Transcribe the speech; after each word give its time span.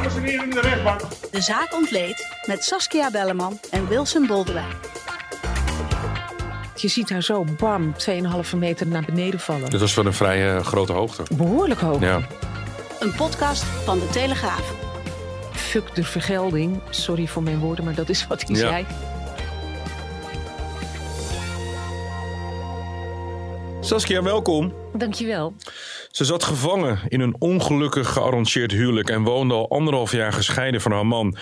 Dames 0.00 0.16
en 0.16 0.22
heren 0.22 0.44
in 0.44 0.50
de 0.50 0.60
rechtbank. 0.60 1.00
De 1.30 1.40
zaak 1.40 1.74
ontleed 1.74 2.28
met 2.46 2.64
Saskia 2.64 3.10
Belleman 3.10 3.60
en 3.70 3.88
Wilson 3.88 4.26
Boldewijn. 4.26 4.72
Je 6.74 6.88
ziet 6.88 7.10
haar 7.10 7.22
zo, 7.22 7.44
bam, 7.58 7.94
2,5 8.52 8.56
meter 8.56 8.86
naar 8.86 9.04
beneden 9.04 9.40
vallen. 9.40 9.70
Dit 9.70 9.80
was 9.80 9.94
wel 9.94 10.06
een 10.06 10.12
vrij 10.12 10.54
eh, 10.56 10.64
grote 10.64 10.92
hoogte. 10.92 11.22
Behoorlijk 11.32 11.80
hoog. 11.80 12.00
Ja. 12.00 12.20
Een 13.00 13.14
podcast 13.14 13.62
van 13.62 13.98
de 13.98 14.08
Telegraaf. 14.08 14.74
Fuck 15.52 15.94
de 15.94 16.04
vergelding. 16.04 16.80
Sorry 16.90 17.26
voor 17.26 17.42
mijn 17.42 17.58
woorden, 17.58 17.84
maar 17.84 17.94
dat 17.94 18.08
is 18.08 18.26
wat 18.26 18.42
hij 18.46 18.56
Ja. 18.56 18.68
zei. 18.68 18.86
Saskia, 23.80 24.22
welkom. 24.22 24.72
Dankjewel. 24.92 25.54
Ze 26.10 26.24
zat 26.24 26.44
gevangen 26.44 26.98
in 27.08 27.20
een 27.20 27.36
ongelukkig 27.38 28.08
gearrangeerd 28.08 28.72
huwelijk 28.72 29.10
en 29.10 29.22
woonde 29.22 29.54
al 29.54 29.70
anderhalf 29.70 30.12
jaar 30.12 30.32
gescheiden 30.32 30.80
van 30.80 30.92
haar 30.92 31.06
man. 31.06 31.36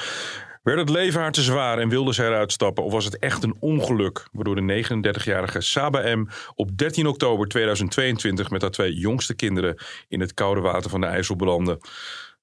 Werd 0.63 0.79
het 0.79 0.89
leven 0.89 1.21
haar 1.21 1.33
te 1.33 1.43
zwaar 1.43 1.79
en 1.79 1.89
wilde 1.89 2.13
zij 2.13 2.27
eruit 2.27 2.53
stappen? 2.53 2.85
Of 2.85 2.93
was 2.93 3.05
het 3.05 3.19
echt 3.19 3.43
een 3.43 3.57
ongeluk 3.61 4.29
waardoor 4.33 4.55
de 4.55 4.85
39-jarige 4.85 5.61
Saba 5.61 6.17
M. 6.17 6.27
op 6.55 6.79
13 6.79 7.07
oktober 7.07 7.49
2022 7.49 8.51
met 8.51 8.63
haar 8.63 8.71
twee 8.71 8.95
jongste 8.95 9.35
kinderen 9.35 9.77
in 10.09 10.21
het 10.21 10.35
koude 10.35 10.61
water 10.61 10.91
van 10.91 11.01
de 11.01 11.07
IJssel 11.07 11.37
belandde? 11.37 11.81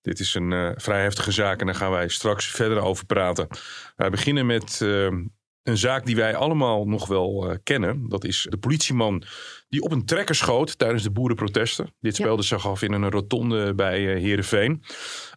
Dit 0.02 0.20
is 0.20 0.34
een 0.34 0.54
eh, 0.54 0.72
vrij 0.76 1.02
heftige 1.02 1.32
zaak 1.32 1.60
en 1.60 1.66
daar 1.66 1.76
gaan 1.76 1.92
wij 1.92 2.08
straks 2.08 2.46
verder 2.46 2.82
over 2.82 3.06
praten. 3.06 3.48
Wij 3.96 4.10
beginnen 4.10 4.46
met 4.46 4.82
eh, 4.82 5.08
een 5.66 5.78
zaak 5.78 6.06
die 6.06 6.16
wij 6.16 6.36
allemaal 6.36 6.86
nog 6.88 7.08
wel 7.08 7.50
eh, 7.50 7.58
kennen. 7.64 8.10
Dat 8.10 8.24
is 8.24 8.48
de 8.50 8.58
politieman 8.58 9.24
die 9.70 9.82
op 9.82 9.92
een 9.92 10.06
trekker 10.06 10.36
schoot 10.36 10.78
tijdens 10.78 11.04
de 11.04 11.12
boerenprotesten. 11.12 11.86
Dit 12.00 12.18
Ja. 12.18 12.24
speelde 12.24 12.44
zich 12.44 12.68
af 12.68 12.82
in 12.82 12.92
een 12.94 13.10
rotonde 13.10 13.76
bij 13.76 14.14
eh 14.16 14.22
Heerenveen. 14.22 14.84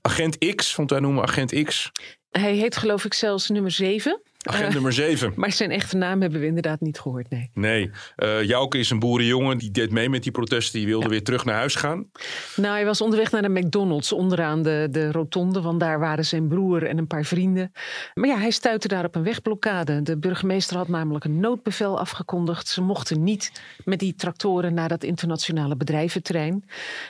Agent 0.01 0.55
X, 0.55 0.75
want 0.77 0.91
wij 0.91 1.01
noemen 1.01 1.23
Agent 1.23 1.63
X. 1.65 1.91
Hij 2.29 2.55
heet 2.55 2.77
geloof 2.77 3.05
ik 3.05 3.15
zelfs 3.15 3.49
nummer 3.49 3.71
7. 3.71 4.23
Agent 4.47 4.73
nummer 4.73 4.93
7. 4.93 5.33
Maar 5.37 5.53
zijn 5.53 5.71
echte 5.71 5.97
naam 5.97 6.21
hebben 6.21 6.41
we 6.41 6.47
inderdaad 6.47 6.81
niet 6.81 7.01
gehoord, 7.01 7.31
nee. 7.31 7.51
Nee, 7.55 7.91
eh 8.17 8.43
Jouke 8.43 8.79
is 8.79 8.91
een 8.91 8.99
boerenjongen. 8.99 9.59
Die 9.59 9.71
deed 9.71 9.91
mee 9.91 10.09
met 10.09 10.23
die 10.23 10.33
protesten. 10.33 10.79
Die 10.79 10.89
wilde 10.89 11.09
weer 11.09 11.23
terug 11.23 11.45
naar 11.45 11.55
huis 11.55 11.75
gaan. 11.75 12.11
Nou, 12.57 12.75
hij 12.75 12.85
was 12.85 13.01
onderweg 13.01 13.31
naar 13.31 13.43
de 13.43 13.49
McDonald's 13.49 14.13
onderaan 14.13 14.63
de, 14.63 14.89
de 14.91 15.13
rotonde. 15.13 15.61
Want 15.61 15.81
daar 15.81 15.99
waren 15.99 16.25
zijn 16.25 16.49
broer 16.49 16.87
en 16.87 16.99
een 16.99 17.07
paar 17.07 17.25
vrienden. 17.25 17.73
Maar 18.15 18.29
ja, 18.29 18.39
hij 18.39 18.51
stuitte 18.51 18.89
daar 18.89 19.05
op 19.05 19.15
een 19.15 19.23
wegblokkade. 19.23 20.03
De 20.03 20.19
burgemeester 20.19 20.77
had 20.77 20.89
namelijk 20.89 21.25
een 21.25 21.41
noodbevel 21.41 21.99
afgekondigd. 21.99 22.69
Ze 22.69 22.83
mochten 22.83 23.23
niet 23.23 23.63
met 23.85 23.99
die 23.99 24.15
tractoren 24.15 24.75
naar 24.75 24.89
dat 24.89 25.05
internationale 25.05 25.77
bedrijventerrein. 25.77 26.65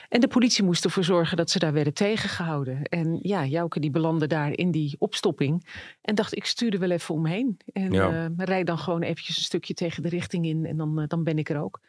En 0.09 0.19
de 0.19 0.27
politie 0.27 0.63
moest 0.63 0.85
ervoor 0.85 1.03
zorgen 1.03 1.37
dat 1.37 1.49
ze 1.49 1.59
daar 1.59 1.73
werden 1.73 1.93
tegengehouden. 1.93 2.83
En 2.83 3.19
ja, 3.21 3.45
Jouke 3.45 3.79
die 3.79 3.91
belandde 3.91 4.27
daar 4.27 4.51
in 4.51 4.71
die 4.71 4.95
opstopping. 4.99 5.67
En 6.01 6.15
dacht, 6.15 6.35
ik 6.35 6.45
stuur 6.45 6.73
er 6.73 6.79
wel 6.79 6.91
even 6.91 7.15
omheen. 7.19 7.57
En 7.73 7.91
Ja. 7.91 8.09
eh, 8.25 8.45
rijd 8.45 8.67
dan 8.67 8.77
gewoon 8.77 9.01
eventjes 9.01 9.37
een 9.37 9.43
stukje 9.43 9.73
tegen 9.73 10.03
de 10.03 10.09
richting 10.09 10.45
in. 10.45 10.65
En 10.65 10.77
dan, 10.77 10.99
eh, 10.99 11.07
dan 11.07 11.23
ben 11.23 11.37
ik 11.37 11.49
er 11.49 11.61
ook. 11.61 11.79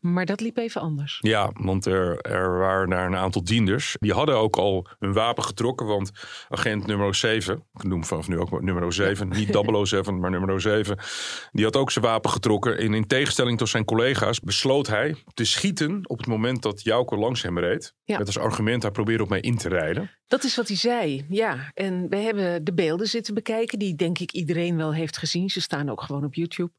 Maar 0.00 0.26
dat 0.26 0.40
liep 0.40 0.56
even 0.56 0.80
anders. 0.80 1.18
Ja, 1.20 1.50
want 1.54 1.86
er, 1.86 2.18
er 2.20 2.58
waren 2.58 2.88
daar 2.90 3.06
een 3.06 3.16
aantal 3.16 3.44
dienders. 3.44 3.96
Die 4.00 4.12
hadden 4.12 4.36
ook 4.36 4.56
al 4.56 4.86
hun 4.98 5.12
wapen 5.12 5.44
getrokken. 5.44 5.86
Want 5.86 6.10
agent 6.48 6.86
nummer 6.86 7.14
7, 7.14 7.62
ik 7.72 7.82
noem 7.84 8.04
vanaf 8.04 8.28
nu 8.28 8.38
ook 8.38 8.62
nummer 8.62 8.92
7, 8.92 9.28
niet 9.28 9.50
007, 9.86 10.18
maar 10.20 10.30
nummer 10.30 10.60
7. 10.60 10.98
Die 11.52 11.64
had 11.64 11.76
ook 11.76 11.90
zijn 11.90 12.04
wapen 12.04 12.30
getrokken. 12.30 12.78
En 12.78 12.94
in 12.94 13.06
tegenstelling 13.06 13.58
tot 13.58 13.68
zijn 13.68 13.84
collega's 13.84 14.40
besloot 14.40 14.86
hij 14.86 15.14
te 15.34 15.44
schieten 15.44 16.00
op 16.08 16.18
het 16.18 16.26
moment 16.26 16.62
dat 16.62 16.82
Jouke 16.82 17.16
langs 17.16 17.42
hem 17.42 17.58
reed. 17.58 17.94
Ja. 18.04 18.18
Met 18.18 18.26
als 18.26 18.38
argument, 18.38 18.82
hij 18.82 18.90
probeerde 18.90 19.22
op 19.22 19.28
mij 19.28 19.40
in 19.40 19.56
te 19.56 19.68
rijden. 19.68 20.10
Dat 20.28 20.44
is 20.44 20.56
wat 20.56 20.68
hij 20.68 20.76
zei, 20.76 21.26
ja. 21.28 21.70
En 21.74 22.08
we 22.08 22.16
hebben 22.16 22.64
de 22.64 22.72
beelden 22.72 23.08
zitten 23.08 23.34
bekijken, 23.34 23.78
die 23.78 23.94
denk 23.94 24.18
ik 24.18 24.32
iedereen 24.32 24.76
wel 24.76 24.94
heeft 24.94 25.16
gezien. 25.16 25.50
Ze 25.50 25.60
staan 25.60 25.88
ook 25.88 26.00
gewoon 26.00 26.24
op 26.24 26.34
YouTube. 26.34 26.70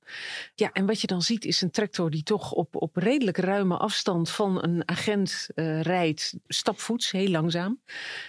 Ja, 0.56 0.72
en 0.72 0.86
wat 0.86 1.02
je 1.02 1.08
dan 1.08 1.22
ziet 1.22 1.46
is 1.46 1.62
een 1.62 1.72
tractor 1.72 2.10
die 2.10 2.24
toch 2.24 2.52
op, 2.52 2.76
op 2.76 2.96
redelijk 2.96 3.38
ruime 3.38 3.78
afstand 3.78 4.30
van 4.30 4.64
een 4.64 4.88
agent 4.88 5.50
eh, 5.56 5.82
rijdt, 5.82 6.34
stapvoets, 6.48 7.12
heel 7.12 7.30
langzaam. 7.30 7.82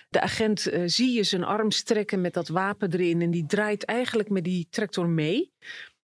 De 0.09 0.21
agent 0.21 0.67
eh, 0.67 0.83
zie 0.87 1.13
je 1.13 1.23
zijn 1.23 1.45
arm 1.45 1.71
strekken 1.71 2.21
met 2.21 2.35
dat 2.35 2.49
wapen 2.49 2.93
erin 2.93 3.23
en 3.23 3.31
die 3.31 3.47
draait 3.47 3.85
eigenlijk 3.85 4.29
met 4.29 4.45
die 4.45 4.67
tractor 4.71 5.09
mee. 5.09 5.53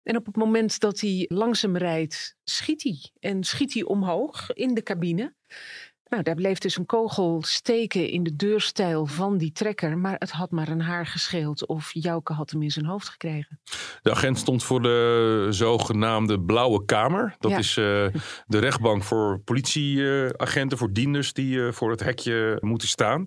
En 0.02 0.16
op 0.16 0.26
het 0.26 0.36
moment 0.36 0.80
dat 0.80 1.00
hij 1.00 1.24
langzaam 1.28 1.76
rijdt, 1.76 2.36
schiet 2.44 2.82
hij. 2.82 3.10
En 3.20 3.44
schiet 3.44 3.74
hij 3.74 3.82
omhoog 3.82 4.52
in 4.52 4.74
de 4.74 4.82
cabine. 4.82 5.34
Nou, 6.16 6.28
daar 6.28 6.36
bleef 6.36 6.58
dus 6.58 6.76
een 6.76 6.86
kogel 6.86 7.42
steken 7.46 8.08
in 8.10 8.22
de 8.22 8.36
deurstijl 8.36 9.06
van 9.06 9.38
die 9.38 9.52
trekker. 9.52 9.98
Maar 9.98 10.16
het 10.18 10.30
had 10.30 10.50
maar 10.50 10.68
een 10.68 10.80
haar 10.80 11.06
gescheeld 11.06 11.66
of 11.66 11.90
Jouke 11.92 12.32
had 12.32 12.50
hem 12.50 12.62
in 12.62 12.70
zijn 12.70 12.84
hoofd 12.86 13.08
gekregen. 13.08 13.60
De 14.02 14.10
agent 14.10 14.38
stond 14.38 14.64
voor 14.64 14.82
de 14.82 15.46
zogenaamde 15.50 16.40
Blauwe 16.40 16.84
Kamer. 16.84 17.34
Dat 17.38 17.50
Ja. 17.50 17.58
is 17.58 17.68
eh, 17.76 17.84
de 18.46 18.58
rechtbank 18.58 19.02
voor 19.02 19.40
politieagenten, 19.44 20.78
voor 20.78 20.92
dienders 20.92 21.32
die 21.32 21.66
eh, 21.66 21.72
voor 21.72 21.90
het 21.90 22.00
hekje 22.00 22.58
moeten 22.60 22.88
staan. 22.88 23.26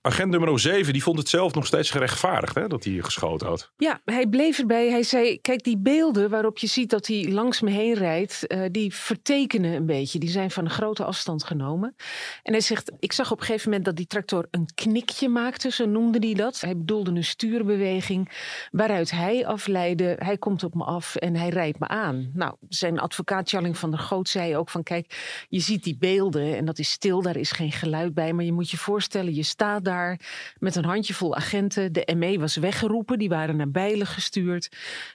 Agent 0.00 0.30
nummer 0.30 0.60
7 0.60 0.92
die 0.92 1.02
vond 1.02 1.18
het 1.18 1.28
zelf 1.28 1.54
nog 1.54 1.66
steeds 1.66 1.90
gerechtvaardigd 1.90 2.54
hè, 2.54 2.68
dat 2.68 2.84
hij 2.84 2.98
geschoten 3.00 3.46
had. 3.46 3.70
Ja, 3.76 4.00
hij 4.04 4.26
bleef 4.26 4.58
erbij. 4.58 4.90
Hij 4.90 5.02
zei, 5.02 5.40
kijk 5.40 5.64
die 5.64 5.78
beelden 5.78 6.30
waarop 6.30 6.58
je 6.58 6.66
ziet 6.66 6.90
dat 6.90 7.06
hij 7.06 7.28
langs 7.30 7.60
me 7.60 7.70
heen 7.70 7.94
rijdt. 7.94 8.46
eh, 8.46 8.60
die 8.70 8.94
vertekenen 8.94 9.72
een 9.72 9.86
beetje. 9.86 10.18
Die 10.18 10.30
zijn 10.30 10.50
van 10.50 10.64
een 10.64 10.70
grote 10.70 11.04
afstand 11.04 11.44
genomen. 11.44 11.94
En 12.42 12.52
hij 12.52 12.60
zegt, 12.60 12.92
ik 12.98 13.12
zag 13.12 13.30
op 13.30 13.40
een 13.40 13.46
gegeven 13.46 13.68
moment 13.68 13.84
dat 13.86 13.96
die 13.96 14.06
tractor 14.06 14.46
een 14.50 14.68
knikje 14.74 15.28
maakte. 15.28 15.70
Zo 15.70 15.86
noemde 15.86 16.26
hij 16.26 16.34
dat. 16.34 16.60
Hij 16.60 16.76
bedoelde 16.76 17.10
een 17.10 17.24
stuurbeweging 17.24 18.30
waaruit 18.70 19.10
hij 19.10 19.46
afleidde. 19.46 20.16
Hij 20.18 20.38
komt 20.38 20.64
op 20.64 20.74
me 20.74 20.84
af 20.84 21.16
en 21.16 21.36
hij 21.36 21.48
rijdt 21.48 21.78
me 21.78 21.88
aan. 21.88 22.30
Nou, 22.34 22.54
zijn 22.68 22.98
advocaat 22.98 23.50
Jalling 23.50 23.78
van 23.78 23.90
der 23.90 23.98
Goot 24.00 24.28
zei 24.28 24.56
ook 24.56 24.70
van 24.70 24.82
kijk, 24.82 25.46
je 25.48 25.60
ziet 25.60 25.84
die 25.84 25.96
beelden 25.98 26.56
en 26.56 26.64
dat 26.64 26.78
is 26.78 26.90
stil, 26.90 27.22
daar 27.22 27.36
is 27.36 27.50
geen 27.50 27.72
geluid 27.72 28.14
bij. 28.14 28.32
Maar 28.32 28.44
je 28.44 28.52
moet 28.52 28.70
je 28.70 28.76
voorstellen, 28.76 29.34
je 29.34 29.42
staat 29.42 29.84
daar 29.84 30.20
met 30.58 30.76
een 30.76 30.84
handjevol 30.84 31.36
agenten. 31.36 31.92
De 31.92 32.14
ME 32.16 32.38
was 32.38 32.56
weggeroepen, 32.56 33.18
die 33.18 33.28
waren 33.28 33.56
naar 33.56 33.70
Bijlen 33.70 34.06
gestuurd. 34.06 34.70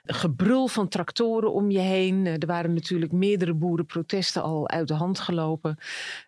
Gebrul 0.05 0.67
van 0.67 0.87
tractoren 0.87 1.53
om 1.53 1.71
je 1.71 1.79
heen. 1.79 2.25
Er 2.25 2.47
waren 2.47 2.73
natuurlijk 2.73 3.11
meerdere 3.11 3.53
boerenprotesten 3.53 4.43
al 4.43 4.69
uit 4.69 4.87
de 4.87 4.93
hand 4.93 5.19
gelopen. 5.19 5.77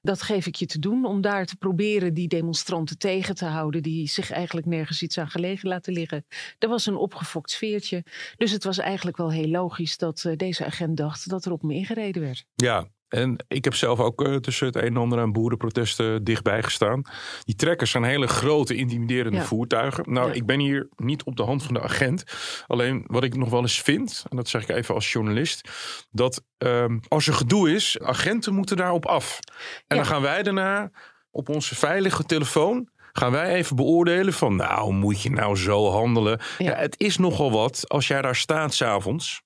Dat 0.02 0.22
geef 0.22 0.46
te 0.52 0.80
doen 0.80 1.06
om 1.06 1.22
daar 1.22 1.46
te 1.46 1.56
proberen 1.56 2.14
die 2.14 2.28
demonstranten 2.28 2.98
tegen 2.98 3.36
te 3.36 3.46
houden. 3.46 3.84
Die 3.84 4.08
zich 4.08 4.32
eigenlijk 4.32 4.68
nergens 4.68 5.02
iets 5.02 5.18
aan 5.18 5.30
gelegen 5.30 5.70
laten 5.70 5.94
liggen. 5.94 6.26
Er 6.60 6.70
was 6.70 6.86
een 6.86 6.96
opgefokt 6.96 7.52
sfeertje. 7.52 8.04
Dus 8.38 8.52
het 8.52 8.64
was 8.64 8.78
eigenlijk 8.78 9.18
wel 9.18 9.32
heel 9.32 9.48
logisch 9.48 9.98
dat 9.98 10.24
eh, 10.26 10.36
deze 10.36 10.66
agent 10.66 10.98
dacht 10.98 11.30
dat 11.30 11.46
er 11.46 11.52
op 11.52 11.64
me 11.64 11.74
ingereden 11.74 12.22
werd. 12.22 12.46
Ja, 12.56 12.88
en 13.10 13.46
ik 13.48 13.64
heb 13.64 13.76
zelf 13.76 14.00
ook 14.00 14.24
eh, 14.24 14.36
tussen 14.36 14.66
het 14.68 14.76
een 14.76 14.82
en 14.84 14.98
ander 14.98 15.20
aan 15.20 15.32
boerenprotesten 15.32 16.24
dichtbij 16.24 16.64
gestaan. 16.64 17.02
Die 17.44 17.56
trekkers 17.56 17.92
zijn 17.92 18.04
hele 18.04 18.28
grote, 18.28 18.76
intimiderende 18.76 19.38
Ja. 19.38 19.44
voertuigen. 19.44 20.04
Nou, 20.14 20.28
Ja. 20.28 20.34
ik 20.34 20.46
ben 20.46 20.60
hier 20.60 20.88
niet 20.96 21.24
op 21.24 21.36
de 21.36 21.44
hand 21.44 21.64
van 21.64 21.74
de 21.74 21.82
agent. 21.82 22.24
Alleen 22.68 23.04
wat 23.08 23.24
ik 23.24 23.36
nog 23.36 23.50
wel 23.50 23.62
eens 23.62 23.82
vind, 23.82 24.24
en 24.30 24.38
dat 24.38 24.48
zeg 24.48 24.62
ik 24.62 24.70
even 24.70 24.96
als 24.96 25.12
journalist, 25.12 25.70
dat 26.12 26.44
ehm, 26.58 26.98
als 27.08 27.28
er 27.28 27.34
gedoe 27.34 27.72
is, 27.74 28.00
agenten 28.00 28.54
moeten 28.54 28.78
daarop 28.78 29.06
af. 29.06 29.40
En 29.48 29.56
Ja. 29.88 29.96
dan 29.96 30.06
gaan 30.06 30.22
wij 30.22 30.44
daarna 30.44 30.92
op 31.32 31.50
onze 31.50 31.76
veilige 31.76 32.24
telefoon. 32.24 32.90
Gaan 33.12 33.32
wij 33.32 33.54
even 33.54 33.76
beoordelen 33.76 34.34
van, 34.34 34.56
nou, 34.56 34.94
moet 34.94 35.22
je 35.22 35.30
nou 35.32 35.56
zo 35.56 35.90
handelen? 35.92 36.40
Ja. 36.58 36.66
Ja. 36.70 36.76
het 36.78 37.00
is 37.00 37.18
nogal 37.18 37.52
wat 37.52 37.84
als 37.88 38.08
jij 38.08 38.22
daar 38.22 38.36
staat 38.36 38.74
s'avonds. 38.74 39.42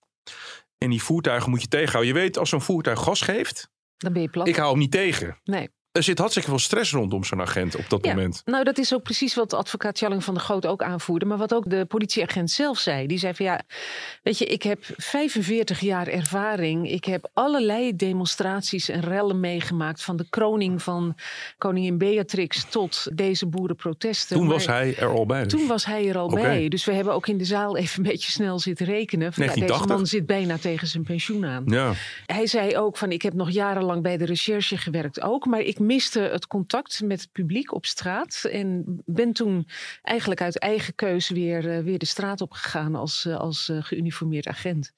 En 0.83 0.89
die 0.89 1.03
voertuigen 1.03 1.49
moet 1.49 1.61
je 1.61 1.67
tegenhouden. 1.67 2.13
Je 2.13 2.19
weet, 2.19 2.37
als 2.37 2.49
zo'n 2.49 2.61
voertuig 2.61 2.99
gas 2.99 3.21
geeft, 3.21 3.69
Dan 3.97 4.13
ben 4.13 4.21
je 4.21 4.29
plat. 4.29 4.47
ik 4.47 4.55
hou 4.55 4.69
hem 4.69 4.79
niet 4.79 4.91
tegen. 4.91 5.39
Nee. 5.43 5.69
Er 5.93 6.03
zit 6.03 6.17
hartstikke 6.17 6.49
veel 6.49 6.59
stress 6.59 6.91
rondom 6.91 7.23
zo'n 7.23 7.41
agent 7.41 7.75
op 7.75 7.89
dat 7.89 8.05
Ja, 8.05 8.13
moment. 8.13 8.41
Nou, 8.45 8.63
dat 8.63 8.77
is 8.77 8.93
ook 8.93 9.03
precies 9.03 9.35
wat 9.35 9.53
advocaat 9.53 9.99
Jalling 9.99 10.23
van 10.23 10.33
der 10.33 10.43
Goot 10.43 10.65
ook 10.65 10.83
aanvoerde. 10.83 11.25
Maar 11.25 11.37
wat 11.37 11.53
ook 11.53 11.69
de 11.69 11.85
politieagent 11.85 12.51
zelf 12.51 12.77
zei. 12.77 13.07
Die 13.07 13.17
zei 13.17 13.33
van 13.33 13.45
ja, 13.45 13.61
weet 14.23 14.37
je, 14.37 14.45
ik 14.45 14.63
heb 14.63 14.83
45 14.97 15.79
jaar 15.79 16.07
ervaring. 16.07 16.91
Ik 16.91 17.05
heb 17.05 17.29
allerlei 17.33 17.95
demonstraties 17.95 18.89
en 18.89 19.01
rellen 19.01 19.39
meegemaakt. 19.39 20.03
Van 20.03 20.17
de 20.17 20.25
kroning 20.29 20.81
van 20.81 21.15
koningin 21.57 21.97
Beatrix 21.97 22.65
tot 22.69 23.07
deze 23.13 23.47
boerenprotesten. 23.47 24.35
Toen 24.37 24.45
Maar 24.45 24.53
was 24.55 24.65
hij 24.67 24.95
er 24.97 25.07
al 25.07 25.25
bij. 25.25 25.43
dus. 25.43 25.51
Toen 25.51 25.67
was 25.67 25.85
hij 25.85 26.09
er 26.09 26.17
al 26.17 26.29
bij. 26.29 26.67
Dus 26.67 26.85
we 26.85 26.93
hebben 26.93 27.13
ook 27.13 27.27
in 27.27 27.37
de 27.37 27.45
zaal 27.45 27.77
even 27.77 28.03
een 28.05 28.11
beetje 28.11 28.31
snel 28.31 28.59
zitten 28.59 28.85
rekenen. 28.85 29.33
Van, 29.33 29.43
ja, 29.43 29.49
deze 29.53 29.65
1980? 29.65 29.97
man 29.97 30.07
zit 30.07 30.25
bijna 30.25 30.57
tegen 30.57 30.87
zijn 30.87 31.03
pensioen 31.03 31.45
aan. 31.45 31.63
Ja, 31.65 31.93
Hij 32.25 32.47
zei 32.47 32.77
ook 32.77 32.97
van 32.97 33.11
ik 33.11 33.21
heb 33.21 33.33
nog 33.33 33.49
jarenlang 33.49 34.01
bij 34.01 34.17
de 34.17 34.25
recherche 34.25 34.77
gewerkt 34.77 35.21
ook. 35.21 35.45
Maar 35.45 35.59
ik 35.61 35.81
miste 35.85 36.19
het 36.19 36.47
contact 36.47 37.01
met 37.01 37.21
het 37.21 37.31
publiek 37.31 37.73
op 37.73 37.85
straat. 37.85 38.43
En 38.51 38.83
ben 39.05 39.33
toen 39.33 39.67
eigenlijk 40.01 40.41
uit 40.41 40.59
eigen 40.59 40.95
keuze 40.95 41.33
weer, 41.33 41.69
eh, 41.69 41.83
weer 41.83 41.99
de 41.99 42.05
straat 42.05 42.41
op 42.41 42.51
gegaan 42.51 42.95
als, 42.95 43.25
eh, 43.25 43.37
als 43.37 43.69
eh, 43.69 43.77
geuniformeerd 43.83 44.47
agent. 44.47 44.93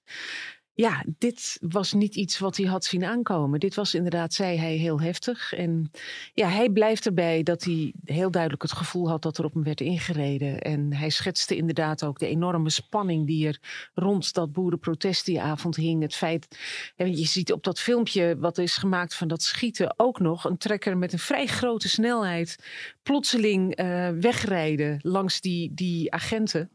Ja, 0.75 1.03
dit 1.17 1.57
was 1.61 1.93
niet 1.93 2.15
iets 2.15 2.39
wat 2.39 2.57
hij 2.57 2.65
had 2.65 2.85
zien 2.85 3.05
aankomen. 3.05 3.59
Dit 3.59 3.75
was 3.75 3.93
inderdaad, 3.93 4.33
zei 4.33 4.57
hij, 4.57 4.75
heel 4.75 5.01
heftig. 5.01 5.53
En 5.53 5.91
ja, 6.33 6.47
hij 6.47 6.69
blijft 6.69 7.05
erbij 7.05 7.43
dat 7.43 7.63
hij 7.63 7.93
heel 8.05 8.31
duidelijk 8.31 8.61
het 8.61 8.71
gevoel 8.71 9.09
had 9.09 9.21
dat 9.21 9.37
er 9.37 9.45
op 9.45 9.53
hem 9.53 9.63
werd 9.63 9.81
ingereden. 9.81 10.61
En 10.61 10.93
hij 10.93 11.09
schetste 11.09 11.55
inderdaad 11.55 12.03
ook 12.03 12.19
de 12.19 12.27
enorme 12.27 12.69
spanning 12.69 13.27
die 13.27 13.47
er 13.47 13.59
rond 13.93 14.33
dat 14.33 14.51
boerenprotest 14.51 15.25
die 15.25 15.41
avond 15.41 15.75
hing. 15.75 16.01
Het 16.01 16.15
feit, 16.15 16.57
je 16.95 17.25
ziet 17.25 17.51
op 17.51 17.63
dat 17.63 17.79
filmpje 17.79 18.37
wat 18.37 18.57
is 18.57 18.77
gemaakt 18.77 19.15
van 19.15 19.27
dat 19.27 19.41
schieten 19.41 19.93
ook 19.99 20.19
nog 20.19 20.45
een 20.45 20.57
trekker 20.57 20.97
met 20.97 21.13
een 21.13 21.19
vrij 21.19 21.45
grote 21.45 21.89
snelheid 21.89 22.55
plotseling 23.03 23.79
uh, 23.79 24.09
wegrijden 24.09 24.99
langs 25.01 25.41
die, 25.41 25.73
die 25.73 26.11
agenten 26.11 26.71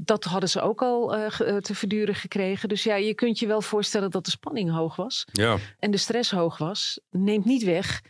dat 0.00 0.24
hadden 0.24 0.48
ze 0.48 0.60
ook 0.60 0.82
al 0.82 1.18
uh, 1.18 1.26
te 1.56 1.74
verduren 1.74 2.14
gekregen. 2.14 2.68
Dus 2.68 2.82
ja, 2.82 2.94
je 2.94 3.14
kunt 3.14 3.38
je 3.38 3.46
wel 3.46 3.62
voorstellen 3.62 4.10
dat 4.10 4.24
de 4.24 4.30
spanning 4.30 4.70
hoog 4.70 4.96
was. 4.96 5.24
Ja. 5.32 5.56
En 5.78 5.90
de 5.90 5.96
stress 5.96 6.30
hoog 6.30 6.58
was. 6.58 7.00
Neemt 7.10 7.44
niet 7.44 7.64
weg 7.64 8.02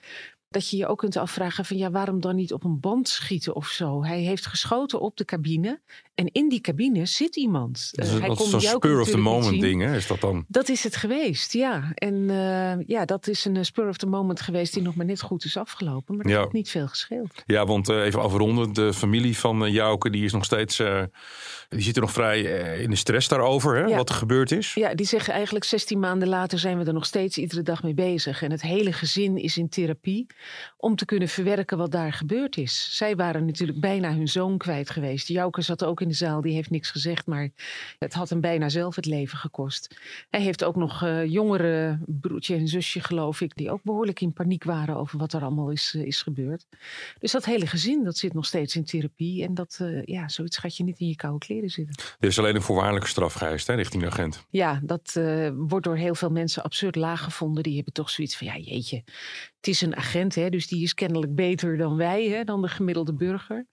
dat 0.50 0.70
je 0.70 0.76
je 0.76 0.86
ook 0.86 0.98
kunt 0.98 1.16
afvragen 1.16 1.64
van 1.64 1.76
ja, 1.76 1.90
waarom 1.90 2.20
dan 2.20 2.36
niet 2.36 2.52
op 2.52 2.64
een 2.64 2.80
band 2.80 3.08
schieten 3.08 3.54
of 3.54 3.68
zo? 3.68 4.04
Hij 4.04 4.20
heeft 4.20 4.46
geschoten 4.46 5.00
op 5.00 5.16
de 5.16 5.24
cabine 5.24 5.80
en 6.14 6.32
in 6.32 6.48
die 6.48 6.60
cabine 6.60 7.06
zit 7.06 7.36
iemand. 7.36 7.90
Dus 7.92 8.12
uh, 8.12 8.18
hij 8.18 8.28
dat 8.28 8.40
is 8.40 8.50
zo'n 8.50 8.60
spur 8.60 9.00
of 9.00 9.08
the 9.08 9.16
moment 9.16 9.60
ding, 9.60 9.82
hè? 9.82 9.96
Is 9.96 10.06
dat 10.06 10.20
dan? 10.20 10.44
Dat 10.48 10.68
is 10.68 10.84
het 10.84 10.96
geweest, 10.96 11.52
ja. 11.52 11.92
En 11.94 12.14
uh, 12.14 12.86
ja, 12.86 13.04
dat 13.04 13.26
is 13.26 13.44
een 13.44 13.64
spur 13.64 13.88
of 13.88 13.96
the 13.96 14.06
moment 14.06 14.40
geweest 14.40 14.74
die 14.74 14.82
nog 14.82 14.94
maar 14.94 15.06
net 15.06 15.20
goed 15.20 15.44
is 15.44 15.56
afgelopen. 15.56 16.16
Maar 16.16 16.24
dat 16.24 16.34
ja. 16.34 16.40
heeft 16.40 16.52
niet 16.52 16.70
veel 16.70 16.88
gescheeld. 16.88 17.42
Ja, 17.46 17.66
want 17.66 17.88
uh, 17.88 18.04
even 18.04 18.22
afronden, 18.22 18.72
de 18.72 18.92
familie 18.92 19.38
van 19.38 19.72
Jouke 19.72 20.10
die 20.10 20.24
is 20.24 20.32
nog 20.32 20.44
steeds... 20.44 20.82
die 21.68 21.82
zit 21.82 21.96
er 21.96 22.00
nog 22.00 22.12
vrij 22.12 22.42
in 22.78 22.90
de 22.90 22.96
stress 22.96 23.28
daarover, 23.28 23.76
hè? 23.76 23.84
Ja. 23.84 23.96
wat 23.96 24.08
er 24.08 24.14
gebeurd 24.14 24.50
is. 24.50 24.74
Ja, 24.74 24.94
die 24.94 25.06
zeggen 25.06 25.32
eigenlijk 25.32 25.64
16 25.64 25.98
maanden 25.98 26.28
later 26.28 26.58
zijn 26.58 26.78
we 26.78 26.84
er 26.84 26.92
nog 26.92 27.06
steeds 27.06 27.38
iedere 27.38 27.62
dag 27.62 27.82
mee 27.82 27.94
bezig. 27.94 28.42
En 28.42 28.50
het 28.50 28.62
hele 28.62 28.92
gezin 28.92 29.36
is 29.36 29.56
in 29.56 29.68
therapie 29.68 30.26
om 30.76 30.96
te 30.96 31.04
kunnen 31.04 31.28
verwerken 31.28 31.78
wat 31.78 31.90
daar 31.90 32.12
gebeurd 32.12 32.56
is. 32.56 32.88
Zij 32.96 33.16
waren 33.16 33.46
natuurlijk 33.46 33.80
bijna 33.80 34.14
hun 34.14 34.28
zoon 34.28 34.58
kwijt 34.58 34.90
geweest. 34.90 35.28
Jouke 35.28 35.62
zat 35.62 35.84
ook 35.84 36.00
in 36.00 36.08
de 36.08 36.14
zaal, 36.14 36.40
die 36.40 36.54
heeft 36.54 36.70
niks 36.70 36.90
gezegd, 36.90 37.26
maar 37.26 37.50
het 37.98 38.14
had 38.14 38.30
hem 38.30 38.40
bijna 38.40 38.68
zelf 38.68 38.96
het 38.96 39.06
leven 39.06 39.38
gekost. 39.38 39.96
Hij 40.30 40.40
heeft 40.40 40.64
ook 40.64 40.76
nog 40.76 41.02
uh, 41.02 41.26
jongere 41.26 41.98
broertje 42.06 42.56
en 42.56 42.68
zusje, 42.68 43.00
geloof 43.00 43.40
ik, 43.40 43.56
die 43.56 43.70
ook 43.70 43.82
behoorlijk 43.82 44.20
in 44.20 44.32
paniek 44.32 44.64
waren 44.64 44.96
over 44.96 45.18
wat 45.18 45.32
er 45.32 45.42
allemaal 45.42 45.70
is, 45.70 45.94
uh, 45.96 46.06
is 46.06 46.22
gebeurd. 46.22 46.66
Dus 47.18 47.32
dat 47.32 47.44
hele 47.44 47.66
gezin, 47.66 48.04
dat 48.04 48.16
zit 48.16 48.34
nog 48.34 48.46
steeds 48.46 48.76
in 48.76 48.84
therapie. 48.84 49.44
En 49.44 49.54
dat, 49.54 49.78
uh, 49.82 50.04
ja, 50.04 50.28
zoiets 50.28 50.56
gaat 50.56 50.76
je 50.76 50.84
niet 50.84 50.98
in 50.98 51.08
je 51.08 51.16
koude 51.16 51.38
kleren 51.38 51.57
zitten. 51.66 51.96
Er 52.18 52.28
is 52.28 52.38
alleen 52.38 52.54
een 52.54 52.62
voorwaardelijke 52.62 53.08
straf 53.08 53.32
geëist, 53.32 53.66
hè, 53.66 53.74
richting 53.74 54.02
de 54.02 54.08
agent. 54.08 54.46
Ja, 54.50 54.80
dat 54.82 55.20
wordt 55.56 55.84
door 55.84 55.96
heel 55.96 56.14
veel 56.14 56.30
mensen 56.30 56.62
absurd 56.62 56.96
laag 56.96 57.22
gevonden. 57.24 57.62
Die 57.62 57.74
hebben 57.76 57.92
toch 57.92 58.10
zoiets 58.10 58.36
van, 58.36 58.46
ja 58.46 58.56
jeetje, 58.56 59.02
het 59.56 59.66
is 59.66 59.80
een 59.80 59.96
agent, 59.96 60.34
hè, 60.34 60.50
dus 60.50 60.66
die 60.66 60.82
is 60.82 60.94
kennelijk 60.94 61.34
beter 61.34 61.76
dan 61.76 61.96
wij, 61.96 62.24
hè, 62.28 62.44
dan 62.44 62.62
de 62.62 62.68
gemiddelde 62.68 63.14
burger. 63.14 63.66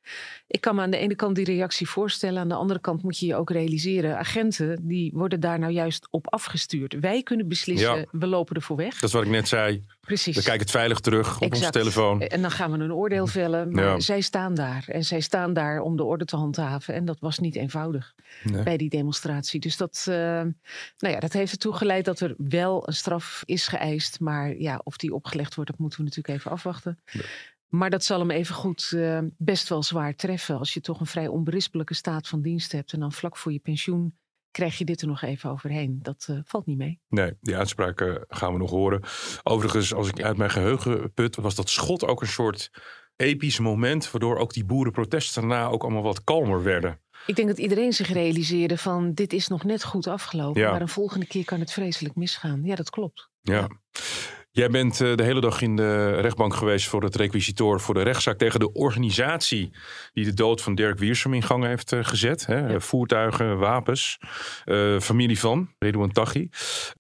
Ik 0.48 0.62
kan 0.62 0.76
me 0.76 0.82
aan 0.82 0.90
de 0.90 0.98
ene 0.98 1.16
kant 1.16 1.36
die 1.36 1.46
reactie 1.46 1.90
voorstellen. 1.90 2.40
Aan 2.42 2.50
de 2.50 2.56
andere 2.56 2.80
kant 2.80 3.04
moet 3.04 3.18
je 3.18 3.26
je 3.26 3.36
ook 3.36 3.50
realiseren. 3.50 4.18
Agenten 4.18 4.88
die 4.88 5.12
worden 5.14 5.40
daar 5.40 5.60
nou 5.60 5.72
juist 5.72 6.08
op 6.12 6.34
afgestuurd. 6.34 7.00
Wij 7.00 7.24
kunnen 7.24 7.48
beslissen, 7.48 7.98
Ja. 7.98 8.06
we 8.12 8.28
lopen 8.28 8.56
ervoor 8.56 8.78
weg. 8.78 8.94
Dat 8.94 9.04
is 9.10 9.16
wat 9.16 9.24
ik 9.24 9.30
net 9.30 9.48
zei. 9.48 9.86
Precies. 10.06 10.36
We 10.36 10.42
kijken 10.42 10.62
het 10.62 10.72
veilig 10.72 11.00
terug 11.00 11.42
op 11.42 11.54
onze 11.54 11.70
telefoon. 11.70 12.22
En 12.22 12.42
dan 12.42 12.52
gaan 12.52 12.72
we 12.72 12.78
een 12.78 12.94
oordeel 12.94 13.28
vellen. 13.28 13.72
Maar 13.72 13.84
Ja. 13.84 14.00
zij 14.00 14.22
staan 14.22 14.54
daar. 14.56 14.86
En 14.88 15.04
zij 15.06 15.20
staan 15.20 15.54
daar 15.54 15.80
om 15.82 15.96
de 15.98 16.04
orde 16.04 16.26
te 16.26 16.36
handhaven. 16.36 16.94
En 16.94 17.06
dat 17.06 17.20
was 17.20 17.40
niet 17.40 17.56
eenvoudig 17.56 18.14
Nee. 18.44 18.64
bij 18.64 18.78
die 18.78 18.90
demonstratie. 18.90 19.60
Dus 19.60 19.78
dat, 19.78 20.06
eh, 20.08 20.16
nou 20.98 21.14
ja, 21.14 21.20
dat 21.20 21.34
heeft 21.34 21.52
ertoe 21.52 21.74
geleid 21.74 22.06
dat 22.06 22.20
er 22.20 22.34
wel 22.38 22.88
een 22.88 22.94
straf 22.94 23.42
is 23.46 23.68
geëist. 23.68 24.20
Maar 24.20 24.56
ja, 24.58 24.82
of 24.84 24.98
die 24.98 25.14
opgelegd 25.14 25.56
wordt, 25.56 25.70
dat 25.70 25.80
moeten 25.80 26.00
we 26.00 26.06
natuurlijk 26.06 26.38
even 26.40 26.52
afwachten. 26.52 27.00
Maar 27.70 27.90
dat 27.90 28.04
zal 28.04 28.20
hem 28.20 28.32
even 28.32 28.56
goed 28.56 28.92
eh, 28.96 29.20
best 29.38 29.70
wel 29.70 29.84
zwaar 29.84 30.16
treffen. 30.16 30.58
Als 30.58 30.74
je 30.74 30.82
toch 30.82 31.00
een 31.00 31.06
vrij 31.06 31.28
onberispelijke 31.28 31.94
staat 31.94 32.28
van 32.28 32.42
dienst 32.42 32.72
hebt. 32.72 32.94
En 32.94 33.00
dan 33.00 33.12
vlak 33.12 33.38
voor 33.38 33.52
je 33.52 33.60
pensioen 33.60 34.14
krijg 34.56 34.78
je 34.78 34.86
dit 34.86 35.02
er 35.02 35.08
nog 35.08 35.22
even 35.22 35.50
overheen. 35.50 36.00
Dat 36.02 36.26
eh, 36.30 36.38
valt 36.44 36.66
niet 36.66 36.78
mee. 36.78 37.00
Nee, 37.10 37.34
die 37.42 37.56
uitspraak 37.56 38.02
eh, 38.02 38.16
gaan 38.28 38.54
we 38.54 38.60
nog 38.60 38.70
horen. 38.70 39.02
Overigens, 39.44 39.94
als 39.94 40.08
ik 40.08 40.22
uit 40.22 40.38
mijn 40.38 40.50
geheugen 40.50 41.14
put, 41.14 41.36
was 41.36 41.56
dat 41.56 41.70
schot 41.70 42.06
ook 42.06 42.22
een 42.22 42.28
soort 42.28 42.72
episch 43.16 43.60
moment. 43.60 44.12
Waardoor 44.12 44.38
ook 44.38 44.54
die 44.54 44.66
boerenprotesten 44.66 45.42
daarna 45.42 45.68
ook 45.68 45.84
allemaal 45.84 46.04
wat 46.04 46.24
kalmer 46.24 46.64
werden. 46.64 47.00
Ik 47.26 47.36
denk 47.36 47.48
dat 47.48 47.58
iedereen 47.58 47.94
zich 47.94 48.08
realiseerde 48.08 48.78
van 48.78 49.14
dit 49.14 49.34
is 49.34 49.48
nog 49.48 49.64
net 49.64 49.84
goed 49.84 50.08
afgelopen. 50.08 50.62
Ja. 50.62 50.72
Maar 50.72 50.82
een 50.82 50.88
volgende 50.88 51.26
keer 51.26 51.46
kan 51.46 51.60
het 51.60 51.72
vreselijk 51.72 52.16
misgaan. 52.16 52.64
Ja, 52.64 52.76
dat 52.76 52.90
klopt. 52.90 53.30
Ja. 53.42 53.68
Jij 54.56 54.70
bent 54.70 55.02
eh, 55.02 55.16
de 55.16 55.24
hele 55.24 55.42
dag 55.42 55.62
in 55.62 55.76
de 55.76 56.10
rechtbank 56.10 56.56
geweest 56.56 56.88
voor 56.88 57.04
het 57.04 57.16
requisitoor 57.16 57.82
voor 57.82 57.94
de 57.94 58.02
rechtszaak 58.02 58.38
tegen 58.38 58.60
de 58.60 58.74
organisatie 58.74 59.72
die 60.14 60.26
de 60.26 60.34
dood 60.34 60.62
van 60.62 60.76
Dirk 60.76 61.00
Wiersum 61.00 61.34
in 61.34 61.44
gang 61.44 61.64
heeft 61.64 61.92
eh, 61.92 62.00
gezet. 62.04 62.46
Hè? 62.46 62.58
Ja. 62.68 62.80
Voertuigen, 62.80 63.58
wapens, 63.58 64.20
eh, 64.66 65.00
familie 65.00 65.40
van 65.40 65.70
Redouan 65.80 66.12
Taghi. 66.12 66.50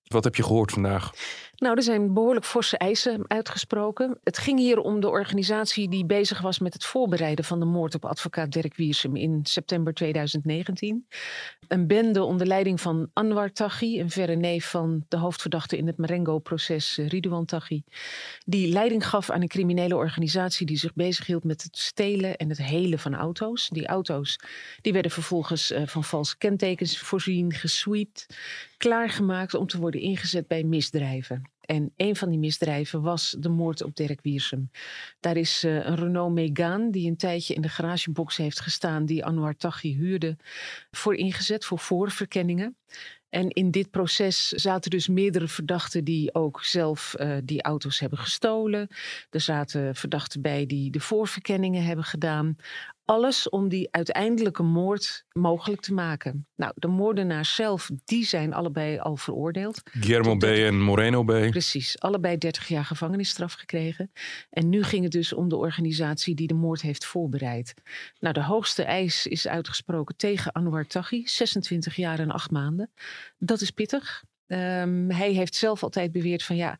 Wat 0.07 0.23
heb 0.23 0.35
je 0.35 0.43
gehoord 0.43 0.71
vandaag? 0.71 1.11
Nou, 1.57 1.75
er 1.75 1.83
zijn 1.83 2.13
behoorlijk 2.13 2.45
forse 2.45 2.77
eisen 2.77 3.23
uitgesproken. 3.27 4.19
Het 4.23 4.37
ging 4.37 4.59
hier 4.59 4.79
om 4.79 4.99
de 4.99 5.09
organisatie 5.09 5.89
die 5.89 6.05
bezig 6.05 6.41
was 6.41 6.59
met 6.59 6.73
het 6.73 6.85
voorbereiden 6.85 7.45
van 7.45 7.59
de 7.59 7.65
moord 7.65 7.95
op 7.95 8.05
advocaat 8.05 8.51
Dirk 8.51 8.75
Wiersum 8.75 9.15
in 9.15 9.39
september 9.43 9.93
2019. 9.93 11.07
Een 11.67 11.87
bende 11.87 12.23
onder 12.23 12.47
leiding 12.47 12.81
van 12.81 13.09
Anwar 13.13 13.51
Taghi, 13.51 13.99
een 13.99 14.09
verre 14.09 14.35
neef 14.35 14.69
van 14.69 15.05
de 15.07 15.17
hoofdverdachte 15.17 15.77
in 15.77 15.87
het 15.87 15.97
Marengo-proces, 15.97 16.97
eh, 16.97 17.07
Ridouan 17.07 17.45
Taghi. 17.45 17.83
Die 18.45 18.67
leiding 18.67 19.07
gaf 19.07 19.29
aan 19.29 19.41
een 19.41 19.47
criminele 19.47 19.95
organisatie 19.95 20.65
die 20.65 20.77
zich 20.77 20.93
bezighield 20.93 21.43
met 21.43 21.63
het 21.63 21.77
stelen 21.77 22.35
en 22.37 22.49
het 22.49 22.57
helen 22.57 22.99
van 22.99 23.15
auto's. 23.15 23.69
Die 23.69 23.87
auto's 23.87 24.39
die 24.81 24.93
werden 24.93 25.11
vervolgens 25.11 25.71
eh, 25.71 25.81
van 25.85 26.03
valse 26.03 26.37
kentekens 26.37 26.99
voorzien, 26.99 27.53
gesweept, 27.53 28.25
klaargemaakt 28.77 29.53
om 29.53 29.67
te 29.67 29.79
worden 29.79 30.01
ingezet 30.01 30.47
bij 30.47 30.63
misdrijven. 30.63 31.49
En 31.61 31.93
een 31.95 32.15
van 32.15 32.29
die 32.29 32.39
misdrijven 32.39 33.01
was 33.01 33.35
de 33.39 33.49
moord 33.49 33.81
op 33.81 33.95
Dirk 33.95 34.19
Wiersum. 34.21 34.71
Daar 35.19 35.37
is 35.37 35.63
eh, 35.63 35.75
een 35.75 35.95
Renault 35.95 36.33
Megane 36.33 36.91
die 36.91 37.09
een 37.09 37.17
tijdje 37.17 37.53
in 37.53 37.61
de 37.61 37.69
garagebox 37.69 38.37
heeft 38.37 38.59
gestaan, 38.59 39.05
die 39.05 39.25
Anwar 39.25 39.55
Taghi 39.55 39.95
huurde, 39.95 40.37
voor 40.91 41.15
ingezet, 41.15 41.65
voor 41.65 41.79
voorverkenningen. 41.79 42.77
En 43.29 43.49
in 43.49 43.71
dit 43.71 43.91
proces 43.91 44.47
zaten 44.47 44.91
dus 44.91 45.07
meerdere 45.07 45.47
verdachten 45.47 46.03
die 46.03 46.33
ook 46.33 46.63
zelf 46.63 47.13
eh, 47.13 47.37
die 47.43 47.61
auto's 47.61 47.99
hebben 47.99 48.19
gestolen. 48.19 48.87
Er 49.29 49.41
zaten 49.41 49.95
verdachten 49.95 50.41
bij 50.41 50.65
die 50.65 50.91
de 50.91 50.99
voorverkenningen 50.99 51.83
hebben 51.83 52.05
gedaan. 52.05 52.55
Alles 53.05 53.49
om 53.49 53.69
die 53.69 53.87
uiteindelijke 53.91 54.63
moord 54.63 55.25
mogelijk 55.31 55.81
te 55.81 55.93
maken. 55.93 56.47
Nou, 56.55 56.71
de 56.75 56.87
moordenaars 56.87 57.55
zelf, 57.55 57.89
die 58.05 58.25
zijn 58.25 58.53
allebei 58.53 58.99
al 58.99 59.15
veroordeeld. 59.15 59.81
Guillermo 59.83 60.37
B. 60.37 60.43
en 60.43 60.81
Moreno 60.81 61.23
B. 61.23 61.31
Precies, 61.49 61.99
allebei 61.99 62.37
30 62.37 62.67
jaar 62.67 62.85
gevangenisstraf 62.85 63.53
gekregen. 63.53 64.11
En 64.49 64.69
nu 64.69 64.83
ging 64.83 65.03
het 65.03 65.11
dus 65.11 65.33
om 65.33 65.49
de 65.49 65.55
organisatie 65.55 66.35
die 66.35 66.47
de 66.47 66.53
moord 66.53 66.81
heeft 66.81 67.05
voorbereid. 67.05 67.73
Nou, 68.19 68.33
de 68.33 68.43
hoogste 68.43 68.83
eis 68.83 69.27
is 69.27 69.47
uitgesproken 69.47 70.15
tegen 70.15 70.51
Anwar 70.51 70.87
Taghi, 70.87 71.25
26 71.25 71.95
jaar 71.95 72.19
en 72.19 72.31
8 72.31 72.51
maanden. 72.51 72.91
Dat 73.37 73.61
is 73.61 73.71
pittig. 73.71 74.23
Ehm, 74.47 75.09
hij 75.09 75.31
heeft 75.31 75.55
zelf 75.55 75.83
altijd 75.83 76.11
beweerd 76.11 76.43
van 76.43 76.55
ja, 76.55 76.79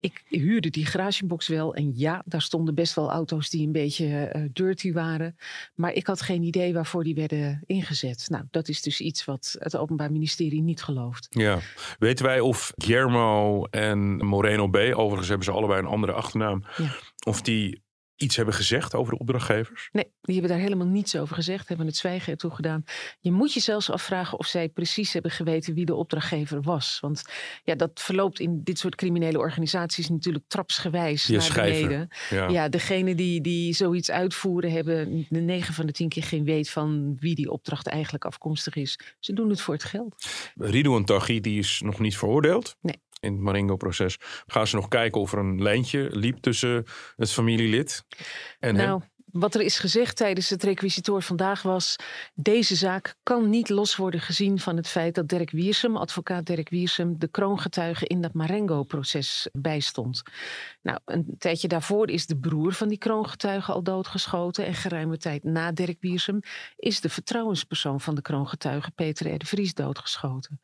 ik 0.00 0.22
huurde 0.28 0.70
die 0.70 0.86
garagebox 0.86 1.48
wel. 1.48 1.74
En 1.74 1.92
ja, 1.94 2.22
daar 2.24 2.42
stonden 2.42 2.74
best 2.74 2.94
wel 2.94 3.10
auto's 3.10 3.50
die 3.50 3.66
een 3.66 3.72
beetje 3.72 4.06
eh, 4.06 4.42
dirty 4.52 4.92
waren. 4.92 5.36
Maar 5.74 5.92
ik 5.92 6.06
had 6.06 6.20
geen 6.20 6.42
idee 6.42 6.74
waarvoor 6.74 7.04
die 7.04 7.14
werden 7.14 7.62
ingezet. 7.66 8.26
Nou, 8.28 8.44
dat 8.50 8.68
is 8.68 8.82
dus 8.82 9.00
iets 9.00 9.24
wat 9.24 9.56
het 9.58 9.76
Openbaar 9.76 10.12
Ministerie 10.12 10.62
niet 10.62 10.82
gelooft. 10.82 11.26
Ja. 11.30 11.58
Weten 11.98 12.24
wij 12.24 12.40
of 12.40 12.72
Guillermo 12.76 13.64
en 13.64 14.16
Moreno 14.16 14.68
B. 14.68 14.76
Overigens 14.76 15.28
hebben 15.28 15.46
ze 15.46 15.52
allebei 15.52 15.80
een 15.80 15.86
andere 15.86 16.12
achternaam. 16.12 16.64
Ja. 16.76 16.96
Of 17.26 17.42
die 17.42 17.84
iets 18.16 18.36
hebben 18.36 18.54
gezegd 18.54 18.94
over 18.94 19.12
de 19.12 19.18
opdrachtgevers? 19.18 19.88
Nee, 19.92 20.12
die 20.20 20.34
hebben 20.34 20.52
daar 20.52 20.62
helemaal 20.62 20.86
niets 20.86 21.16
over 21.16 21.34
gezegd, 21.34 21.68
hebben 21.68 21.86
het 21.86 21.96
zwijgen 21.96 22.32
ertoe 22.32 22.50
gedaan. 22.50 22.84
Je 23.20 23.32
moet 23.32 23.52
je 23.52 23.60
zelfs 23.60 23.90
afvragen 23.90 24.38
of 24.38 24.46
zij 24.46 24.68
precies 24.68 25.12
hebben 25.12 25.30
geweten 25.30 25.74
wie 25.74 25.84
de 25.84 25.94
opdrachtgever 25.94 26.62
was. 26.62 26.98
Want 27.00 27.22
ja, 27.64 27.74
dat 27.74 27.90
verloopt 27.94 28.40
in 28.40 28.60
dit 28.62 28.78
soort 28.78 28.94
criminele 28.94 29.38
organisaties 29.38 30.08
natuurlijk 30.08 30.44
trapsgewijs 30.48 31.26
Ja, 31.26 31.38
naar 31.38 31.52
beneden. 31.54 32.08
Ja. 32.30 32.48
Ja, 32.48 32.68
degene 32.68 33.14
die, 33.14 33.40
die 33.40 33.72
zoiets 33.72 34.10
uitvoeren 34.10 34.72
hebben 34.72 35.26
de 35.28 35.40
9 35.40 35.74
van 35.74 35.86
de 35.86 35.92
10 35.92 36.08
keer 36.08 36.22
geen 36.22 36.44
weet 36.44 36.70
van 36.70 37.16
wie 37.20 37.34
die 37.34 37.50
opdracht 37.50 37.86
eigenlijk 37.86 38.24
afkomstig 38.24 38.74
is. 38.74 38.98
Ze 39.18 39.32
doen 39.32 39.48
het 39.48 39.60
voor 39.60 39.74
het 39.74 39.84
geld. 39.84 40.26
Ridouan 40.54 41.04
Taghi, 41.04 41.40
die 41.40 41.58
is 41.58 41.80
nog 41.84 41.98
niet 41.98 42.16
veroordeeld. 42.16 42.76
Nee. 42.80 43.04
In 43.26 43.32
het 43.32 43.42
Marengo-proces 43.42 44.18
gaan 44.46 44.66
ze 44.66 44.76
nog 44.76 44.88
kijken 44.88 45.20
of 45.20 45.32
er 45.32 45.38
een 45.38 45.62
lijntje 45.62 46.08
liep 46.10 46.36
tussen 46.36 46.84
het 47.16 47.32
familielid 47.32 48.04
en 48.58 48.76
hem. 48.76 49.02
Wat 49.38 49.54
er 49.54 49.60
is 49.60 49.78
gezegd 49.78 50.16
tijdens 50.16 50.50
het 50.50 50.62
requisitoor 50.62 51.22
vandaag 51.22 51.62
was... 51.62 51.96
deze 52.34 52.74
zaak 52.74 53.16
kan 53.22 53.50
niet 53.50 53.68
los 53.68 53.96
worden 53.96 54.20
gezien 54.20 54.58
van 54.58 54.76
het 54.76 54.88
feit 54.88 55.14
dat 55.14 55.28
Dirk 55.28 55.50
Wiersum, 55.50 55.96
advocaat 55.96 56.46
Dirk 56.46 56.68
Wiersum... 56.68 57.18
de 57.18 57.28
kroongetuige 57.28 58.06
in 58.06 58.20
dat 58.20 58.32
Marengo-proces 58.32 59.48
bijstond. 59.52 60.22
Nou, 60.82 60.98
een 61.04 61.34
tijdje 61.38 61.68
daarvoor 61.68 62.10
is 62.10 62.26
de 62.26 62.36
broer 62.36 62.72
van 62.72 62.88
die 62.88 62.98
kroongetuige 62.98 63.72
al 63.72 63.82
doodgeschoten... 63.82 64.66
en 64.66 64.74
geruime 64.74 65.18
tijd 65.18 65.44
na 65.44 65.72
Dirk 65.72 66.00
Wiersum 66.00 66.40
is 66.76 67.00
de 67.00 67.08
vertrouwenspersoon 67.08 68.00
van 68.00 68.14
de 68.14 68.22
kroongetuige... 68.22 68.90
Peter 68.90 69.34
R. 69.34 69.38
de 69.38 69.46
Vries 69.46 69.74
doodgeschoten. 69.74 70.60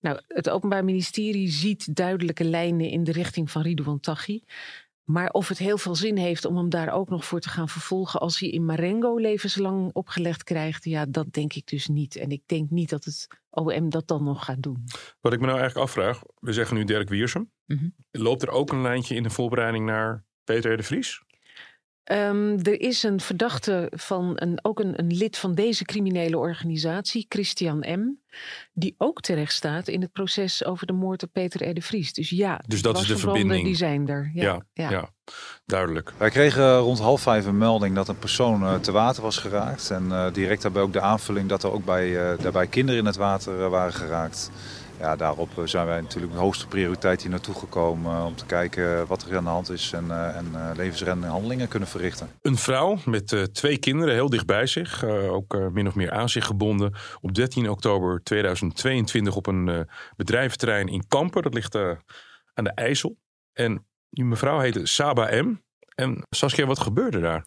Nou, 0.00 0.20
het 0.28 0.48
Openbaar 0.48 0.84
Ministerie 0.84 1.48
ziet 1.48 1.96
duidelijke 1.96 2.44
lijnen 2.44 2.88
in 2.88 3.04
de 3.04 3.12
richting 3.12 3.50
van 3.50 3.62
Ridouan 3.62 4.00
Taghi... 4.00 4.42
Maar 5.04 5.30
of 5.30 5.48
het 5.48 5.58
heel 5.58 5.78
veel 5.78 5.94
zin 5.94 6.16
heeft 6.16 6.44
om 6.44 6.56
hem 6.56 6.68
daar 6.68 6.92
ook 6.92 7.08
nog 7.08 7.24
voor 7.24 7.40
te 7.40 7.48
gaan 7.48 7.68
vervolgen 7.68 8.20
als 8.20 8.40
hij 8.40 8.48
in 8.48 8.64
Marengo 8.64 9.16
levenslang 9.16 9.90
opgelegd 9.92 10.44
krijgt, 10.44 10.84
ja, 10.84 11.06
dat 11.06 11.32
denk 11.32 11.52
ik 11.52 11.66
dus 11.66 11.86
niet. 11.86 12.16
En 12.16 12.30
ik 12.30 12.42
denk 12.46 12.70
niet 12.70 12.90
dat 12.90 13.04
het 13.04 13.26
OM 13.50 13.90
dat 13.90 14.08
dan 14.08 14.24
nog 14.24 14.44
gaat 14.44 14.62
doen. 14.62 14.84
Wat 15.20 15.32
ik 15.32 15.40
me 15.40 15.46
nou 15.46 15.58
eigenlijk 15.58 15.88
afvraag, 15.88 16.22
we 16.38 16.52
zeggen 16.52 16.76
nu 16.76 16.84
Dirk 16.84 17.08
Wiersum. 17.08 17.50
Mhm. 17.66 17.88
Loopt 18.10 18.42
er 18.42 18.50
ook 18.50 18.72
een 18.72 18.82
lijntje 18.82 19.14
in 19.14 19.22
de 19.22 19.30
voorbereiding 19.30 19.84
naar 19.84 20.24
Peter 20.44 20.72
R. 20.72 20.76
de 20.76 20.82
Vries? 20.82 21.22
Um, 22.04 22.58
er 22.62 22.80
is 22.80 23.02
een 23.02 23.20
verdachte 23.20 23.92
van 23.94 24.32
een, 24.34 24.58
ook 24.62 24.80
een, 24.80 24.98
een, 24.98 25.16
lid 25.16 25.38
van 25.38 25.54
deze 25.54 25.84
criminele 25.84 26.38
organisatie, 26.38 27.26
Christian 27.28 27.78
M., 27.78 28.18
die 28.72 28.94
ook 28.98 29.20
terecht 29.20 29.52
staat 29.52 29.88
in 29.88 30.00
het 30.00 30.12
proces 30.12 30.64
over 30.64 30.86
de 30.86 30.92
moord 30.92 31.22
op 31.22 31.32
Peter 31.32 31.68
R. 31.68 31.74
de 31.74 31.82
Vries. 31.82 32.12
Dus 32.12 32.30
ja, 32.30 32.60
dus 32.66 32.82
dat 32.82 33.00
is 33.00 33.06
de 33.06 33.16
verbinding. 33.16 33.64
Die 33.64 33.74
zijn 33.74 34.08
er. 34.08 34.30
Ja, 34.34 34.42
ja, 34.44 34.62
ja. 34.72 34.90
ja, 34.90 35.10
duidelijk. 35.66 36.12
Wij 36.16 36.30
kregen 36.30 36.78
rond 36.78 36.98
half 36.98 37.20
vijf 37.20 37.46
een 37.46 37.58
melding 37.58 37.94
dat 37.94 38.08
een 38.08 38.18
persoon 38.18 38.62
uh, 38.62 38.74
te 38.74 38.92
water 38.92 39.22
was 39.22 39.38
geraakt. 39.38 39.90
En 39.90 40.04
uh, 40.04 40.32
direct 40.32 40.62
daarbij 40.62 40.82
ook 40.82 40.92
de 40.92 41.00
aanvulling 41.00 41.48
dat 41.48 41.62
er 41.62 41.72
ook 41.72 41.84
bij, 41.84 42.08
uh, 42.08 42.42
daarbij 42.42 42.66
kinderen 42.66 43.00
in 43.00 43.06
het 43.06 43.16
water 43.16 43.68
waren 43.68 43.92
geraakt 43.92 44.50
ja, 45.00 45.16
daarop 45.16 45.58
eh, 45.58 45.66
zijn 45.66 45.86
wij 45.86 46.00
natuurlijk 46.00 46.32
met 46.32 46.42
hoogste 46.42 46.66
prioriteit 46.66 47.22
hier 47.22 47.30
naartoe 47.30 47.54
gekomen 47.54 48.16
eh, 48.16 48.24
om 48.24 48.36
te 48.36 48.46
kijken 48.46 49.06
wat 49.06 49.22
er 49.22 49.36
aan 49.36 49.44
de 49.44 49.50
hand 49.50 49.70
is 49.70 49.92
en, 49.92 50.04
uh, 50.04 50.36
en 50.36 50.46
levensreddende 50.76 51.26
handelingen 51.26 51.68
kunnen 51.68 51.88
verrichten. 51.88 52.30
Een 52.42 52.56
vrouw 52.56 52.98
met 53.04 53.48
twee 53.52 53.78
kinderen 53.78 54.14
heel 54.14 54.28
dicht 54.30 54.46
bij 54.46 54.66
zich, 54.66 55.04
ook 55.04 55.58
min 55.72 55.86
of 55.86 55.94
meer 55.94 56.10
aan 56.10 56.28
zich 56.28 56.46
gebonden, 56.46 56.94
op 57.20 57.34
13 57.34 57.70
oktober 57.70 58.22
2022 58.22 59.36
op 59.36 59.46
een 59.46 59.88
bedrijventerrein 60.16 60.88
in 60.88 61.04
Kampen, 61.08 61.42
dat 61.42 61.54
ligt 61.54 61.74
aan 62.54 62.64
de 62.64 62.74
IJssel. 62.74 63.16
En 63.52 63.86
die 64.10 64.24
mevrouw 64.24 64.58
heette 64.58 64.86
Saba 64.86 65.42
M. 65.42 65.56
En 65.94 66.26
Saskia, 66.30 66.66
wat 66.66 66.78
gebeurde 66.78 67.20
daar? 67.20 67.46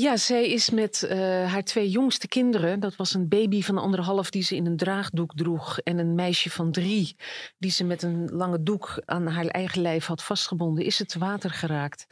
Ja, 0.00 0.16
zij 0.16 0.50
is 0.50 0.70
met 0.70 1.08
uh, 1.10 1.10
haar 1.52 1.64
twee 1.64 1.88
jongste 1.88 2.28
kinderen. 2.28 2.80
Dat 2.80 2.96
was 2.96 3.14
een 3.14 3.28
baby 3.28 3.62
van 3.62 3.78
anderhalf 3.78 4.30
die 4.30 4.42
ze 4.42 4.56
in 4.56 4.66
een 4.66 4.76
draagdoek 4.76 5.34
droeg. 5.34 5.78
En 5.78 5.98
een 5.98 6.14
meisje 6.14 6.50
van 6.50 6.72
drie 6.72 7.16
die 7.58 7.70
ze 7.70 7.84
met 7.84 8.02
een 8.02 8.28
lange 8.28 8.62
doek 8.62 9.02
aan 9.04 9.26
haar 9.26 9.46
eigen 9.46 9.82
lijf 9.82 10.06
had 10.06 10.22
vastgebonden. 10.22 10.84
Is 10.84 10.98
het 10.98 11.08
te 11.08 11.18
water 11.18 11.50
geraakt? 11.50 12.06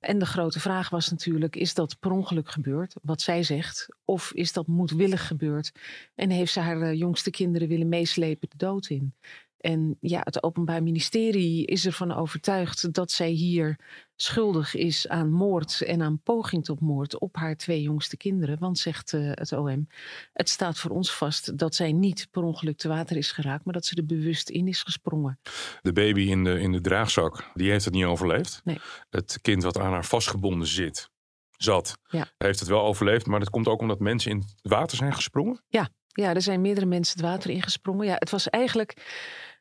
En 0.00 0.18
de 0.18 0.26
grote 0.26 0.60
vraag 0.60 0.90
was 0.90 1.10
natuurlijk: 1.10 1.56
is 1.56 1.74
dat 1.74 1.96
per 2.00 2.10
ongeluk 2.10 2.50
gebeurd? 2.50 2.94
Wat 3.02 3.20
zij 3.20 3.42
zegt. 3.42 3.86
Of 4.04 4.32
is 4.32 4.52
dat 4.52 4.66
moedwillig 4.66 5.26
gebeurd? 5.26 5.72
En 6.14 6.30
heeft 6.30 6.52
ze 6.52 6.60
haar 6.60 6.82
uh, 6.82 6.98
jongste 6.98 7.30
kinderen 7.30 7.68
willen 7.68 7.88
meeslepen 7.88 8.48
de 8.50 8.56
dood 8.56 8.88
in? 8.88 9.14
En 9.58 9.96
ja, 10.00 10.20
het 10.24 10.42
Openbaar 10.42 10.82
Ministerie 10.82 11.66
is 11.66 11.86
ervan 11.86 12.12
overtuigd 12.12 12.92
dat 12.92 13.10
zij 13.10 13.30
hier 13.30 13.78
schuldig 14.16 14.74
is 14.74 15.08
aan 15.08 15.30
moord 15.30 15.82
en 15.82 16.02
aan 16.02 16.20
poging 16.22 16.64
tot 16.64 16.80
moord 16.80 17.18
op 17.18 17.36
haar 17.36 17.56
twee 17.56 17.82
jongste 17.82 18.16
kinderen. 18.16 18.58
Want, 18.58 18.78
zegt 18.78 19.12
uh, 19.12 19.30
het 19.34 19.52
OM, 19.52 19.88
het 20.32 20.48
staat 20.48 20.78
voor 20.78 20.90
ons 20.90 21.14
vast 21.14 21.58
dat 21.58 21.74
zij 21.74 21.92
niet 21.92 22.28
per 22.30 22.42
ongeluk 22.42 22.76
te 22.76 22.88
water 22.88 23.16
is 23.16 23.32
geraakt, 23.32 23.64
maar 23.64 23.74
dat 23.74 23.84
ze 23.84 23.94
er 23.94 24.06
bewust 24.06 24.48
in 24.48 24.68
is 24.68 24.82
gesprongen. 24.82 25.38
De 25.82 25.92
baby 25.92 26.20
in 26.20 26.44
de, 26.44 26.60
in 26.60 26.72
de 26.72 26.80
draagzak, 26.80 27.50
die 27.54 27.70
heeft 27.70 27.84
het 27.84 27.94
niet 27.94 28.04
overleefd. 28.04 28.60
Nee. 28.64 28.78
Het 29.10 29.38
kind 29.42 29.62
wat 29.62 29.78
aan 29.78 29.92
haar 29.92 30.04
vastgebonden 30.04 30.68
zit, 30.68 31.10
zat, 31.56 31.98
ja. 32.08 32.26
heeft 32.38 32.60
het 32.60 32.68
wel 32.68 32.82
overleefd. 32.82 33.26
Maar 33.26 33.40
dat 33.40 33.50
komt 33.50 33.68
ook 33.68 33.80
omdat 33.80 34.00
mensen 34.00 34.30
in 34.30 34.38
het 34.38 34.54
water 34.62 34.96
zijn 34.96 35.14
gesprongen? 35.14 35.62
Ja, 35.68 35.88
ja 36.08 36.34
er 36.34 36.42
zijn 36.42 36.60
meerdere 36.60 36.86
mensen 36.86 37.16
het 37.16 37.26
water 37.26 37.50
ingesprongen. 37.50 38.06
Ja, 38.06 38.16
het 38.18 38.30
was 38.30 38.48
eigenlijk 38.48 38.94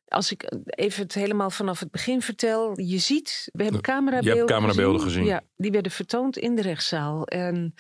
als 0.07 0.31
ik 0.31 0.51
even 0.65 1.03
het 1.03 1.13
helemaal 1.13 1.49
vanaf 1.49 1.79
het 1.79 1.91
begin 1.91 2.21
vertel. 2.21 2.79
Je 2.79 2.97
ziet, 2.97 3.49
we 3.53 3.63
hebben 3.63 3.81
camerabeelden, 3.81 4.31
je 4.31 4.37
hebt 4.37 4.51
camerabeelden 4.51 5.01
gezien. 5.01 5.21
gezien. 5.21 5.33
Ja, 5.33 5.43
die 5.57 5.71
werden 5.71 5.91
vertoond 5.91 6.37
in 6.37 6.55
de 6.55 6.61
rechtszaal. 6.61 7.25
En 7.25 7.73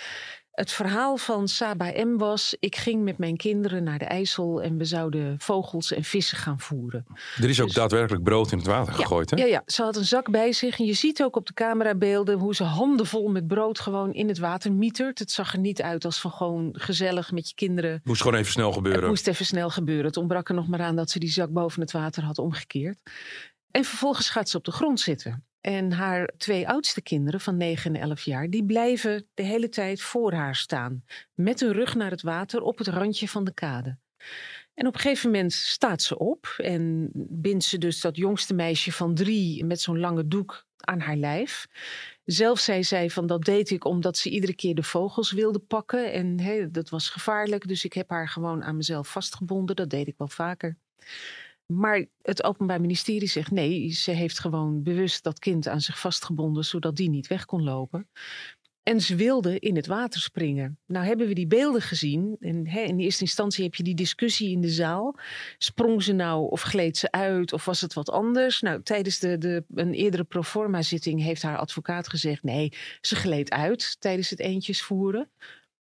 het 0.57 0.71
verhaal 0.71 1.17
van 1.17 1.47
Saba 1.47 1.85
M 1.85 2.17
was: 2.17 2.55
ik 2.59 2.75
ging 2.75 3.03
met 3.03 3.17
mijn 3.17 3.37
kinderen 3.37 3.83
naar 3.83 3.99
de 3.99 4.05
IJssel 4.05 4.61
en 4.61 4.77
we 4.77 4.85
zouden 4.85 5.35
vogels 5.39 5.91
en 5.91 6.03
vissen 6.03 6.37
gaan 6.37 6.59
voeren. 6.59 7.05
Er 7.41 7.49
is 7.49 7.59
ook 7.59 7.67
dus- 7.67 7.75
daadwerkelijk 7.75 8.23
brood 8.23 8.51
in 8.51 8.57
het 8.57 8.67
water 8.67 8.93
ja, 8.93 8.99
gegooid, 8.99 9.29
hè? 9.29 9.37
Ja, 9.37 9.45
ja, 9.45 9.61
ze 9.65 9.83
had 9.83 9.95
een 9.95 10.05
zak 10.05 10.31
bij 10.31 10.53
zich 10.53 10.79
en 10.79 10.85
je 10.85 10.93
ziet 10.93 11.23
ook 11.23 11.35
op 11.35 11.45
de 11.45 11.53
camerabeelden 11.53 12.37
hoe 12.37 12.55
ze 12.55 12.63
handenvol 12.63 13.27
met 13.27 13.47
brood 13.47 13.79
gewoon 13.79 14.13
in 14.13 14.27
het 14.27 14.37
water 14.37 14.71
mietert. 14.71 15.19
Het 15.19 15.31
zag 15.31 15.53
er 15.53 15.59
niet 15.59 15.81
uit 15.81 16.05
als 16.05 16.19
van 16.19 16.31
gewoon 16.31 16.69
gezellig 16.71 17.31
met 17.31 17.49
je 17.49 17.55
kinderen. 17.55 18.01
Moest 18.03 18.21
gewoon 18.21 18.39
even 18.39 18.51
snel 18.51 18.71
gebeuren. 18.71 19.01
Het 19.01 19.09
moest 19.09 19.27
even 19.27 19.45
snel 19.45 19.69
gebeuren. 19.69 20.05
Het 20.05 20.17
ontbrak 20.17 20.49
er 20.49 20.55
nog 20.55 20.67
maar 20.67 20.81
aan 20.81 20.95
dat 20.95 21.09
ze 21.09 21.19
die 21.19 21.31
zak 21.31 21.49
boven 21.49 21.81
het 21.81 21.91
water 21.91 22.23
had 22.23 22.37
omgekeerd. 22.37 22.99
En 23.71 23.83
vervolgens 23.83 24.29
gaat 24.29 24.49
ze 24.49 24.57
op 24.57 24.65
de 24.65 24.71
grond 24.71 24.99
zitten. 24.99 25.45
En 25.67 25.91
haar 25.91 26.33
twee 26.37 26.67
oudste 26.67 27.01
kinderen 27.01 27.39
van 27.39 27.57
9 27.57 27.95
en 27.95 28.01
11 28.01 28.21
jaar, 28.21 28.49
die 28.49 28.65
blijven 28.65 29.27
de 29.33 29.43
hele 29.43 29.69
tijd 29.69 30.01
voor 30.01 30.33
haar 30.33 30.55
staan. 30.55 31.03
Met 31.33 31.59
hun 31.59 31.71
rug 31.71 31.95
naar 31.95 32.11
het 32.11 32.21
water 32.21 32.61
op 32.61 32.77
het 32.77 32.87
randje 32.87 33.27
van 33.27 33.43
de 33.43 33.53
kade. 33.53 33.97
En 34.73 34.87
op 34.87 34.93
een 34.93 34.99
gegeven 34.99 35.31
moment 35.31 35.53
staat 35.53 36.01
ze 36.01 36.17
op 36.17 36.53
en 36.57 37.09
bindt 37.13 37.63
ze 37.63 37.77
dus 37.77 38.01
dat 38.01 38.15
jongste 38.15 38.53
meisje 38.53 38.91
van 38.91 39.15
drie 39.15 39.65
met 39.65 39.81
zo'n 39.81 39.99
lange 39.99 40.27
doek 40.27 40.65
aan 40.77 40.99
haar 40.99 41.17
lijf. 41.17 41.67
Zelf 42.25 42.59
zei 42.59 42.83
zij 42.83 43.09
van 43.09 43.27
dat 43.27 43.43
deed 43.43 43.69
ik 43.69 43.85
omdat 43.85 44.17
ze 44.17 44.29
iedere 44.29 44.55
keer 44.55 44.75
de 44.75 44.83
vogels 44.83 45.31
wilde 45.31 45.59
pakken. 45.59 46.11
En 46.13 46.71
dat 46.71 46.89
was 46.89 47.09
gevaarlijk, 47.09 47.67
dus 47.67 47.85
ik 47.85 47.93
heb 47.93 48.09
haar 48.09 48.29
gewoon 48.29 48.63
aan 48.63 48.77
mezelf 48.77 49.07
vastgebonden. 49.11 49.75
Dat 49.75 49.89
deed 49.89 50.07
ik 50.07 50.17
wel 50.17 50.27
vaker. 50.27 50.77
Maar 51.73 52.05
het 52.21 52.43
Openbaar 52.43 52.81
Ministerie 52.81 53.27
zegt 53.27 53.51
nee, 53.51 53.91
ze 53.91 54.11
heeft 54.11 54.39
gewoon 54.39 54.83
bewust 54.83 55.23
dat 55.23 55.39
kind 55.39 55.67
aan 55.67 55.81
zich 55.81 55.99
vastgebonden, 55.99 56.65
zodat 56.65 56.95
die 56.95 57.09
niet 57.09 57.27
weg 57.27 57.45
kon 57.45 57.63
lopen. 57.63 58.09
En 58.83 59.01
ze 59.01 59.15
wilde 59.15 59.59
in 59.59 59.75
het 59.75 59.87
water 59.87 60.21
springen. 60.21 60.79
Nou 60.85 61.05
hebben 61.05 61.27
we 61.27 61.33
die 61.33 61.47
beelden 61.47 61.81
gezien. 61.81 62.37
En 62.39 62.67
hè, 62.67 62.79
in 62.79 62.99
eerste 62.99 63.21
instantie 63.21 63.63
heb 63.63 63.75
je 63.75 63.83
die 63.83 63.95
discussie 63.95 64.51
in 64.51 64.61
de 64.61 64.69
zaal. 64.69 65.15
Sprong 65.57 66.03
ze 66.03 66.13
nou 66.13 66.49
of 66.49 66.61
gleed 66.61 66.97
ze 66.97 67.11
uit 67.11 67.53
of 67.53 67.65
was 67.65 67.81
het 67.81 67.93
wat 67.93 68.09
anders? 68.09 68.61
Nou, 68.61 68.83
tijdens 68.83 69.19
de, 69.19 69.37
de, 69.37 69.63
een 69.75 69.93
eerdere 69.93 70.23
proforma 70.23 70.81
zitting 70.81 71.21
heeft 71.21 71.41
haar 71.41 71.57
advocaat 71.57 72.09
gezegd... 72.09 72.43
nee, 72.43 72.73
ze 73.01 73.15
gleed 73.15 73.51
uit 73.51 73.95
tijdens 73.99 74.29
het 74.29 74.39
eentjes 74.39 74.81
voeren. 74.81 75.29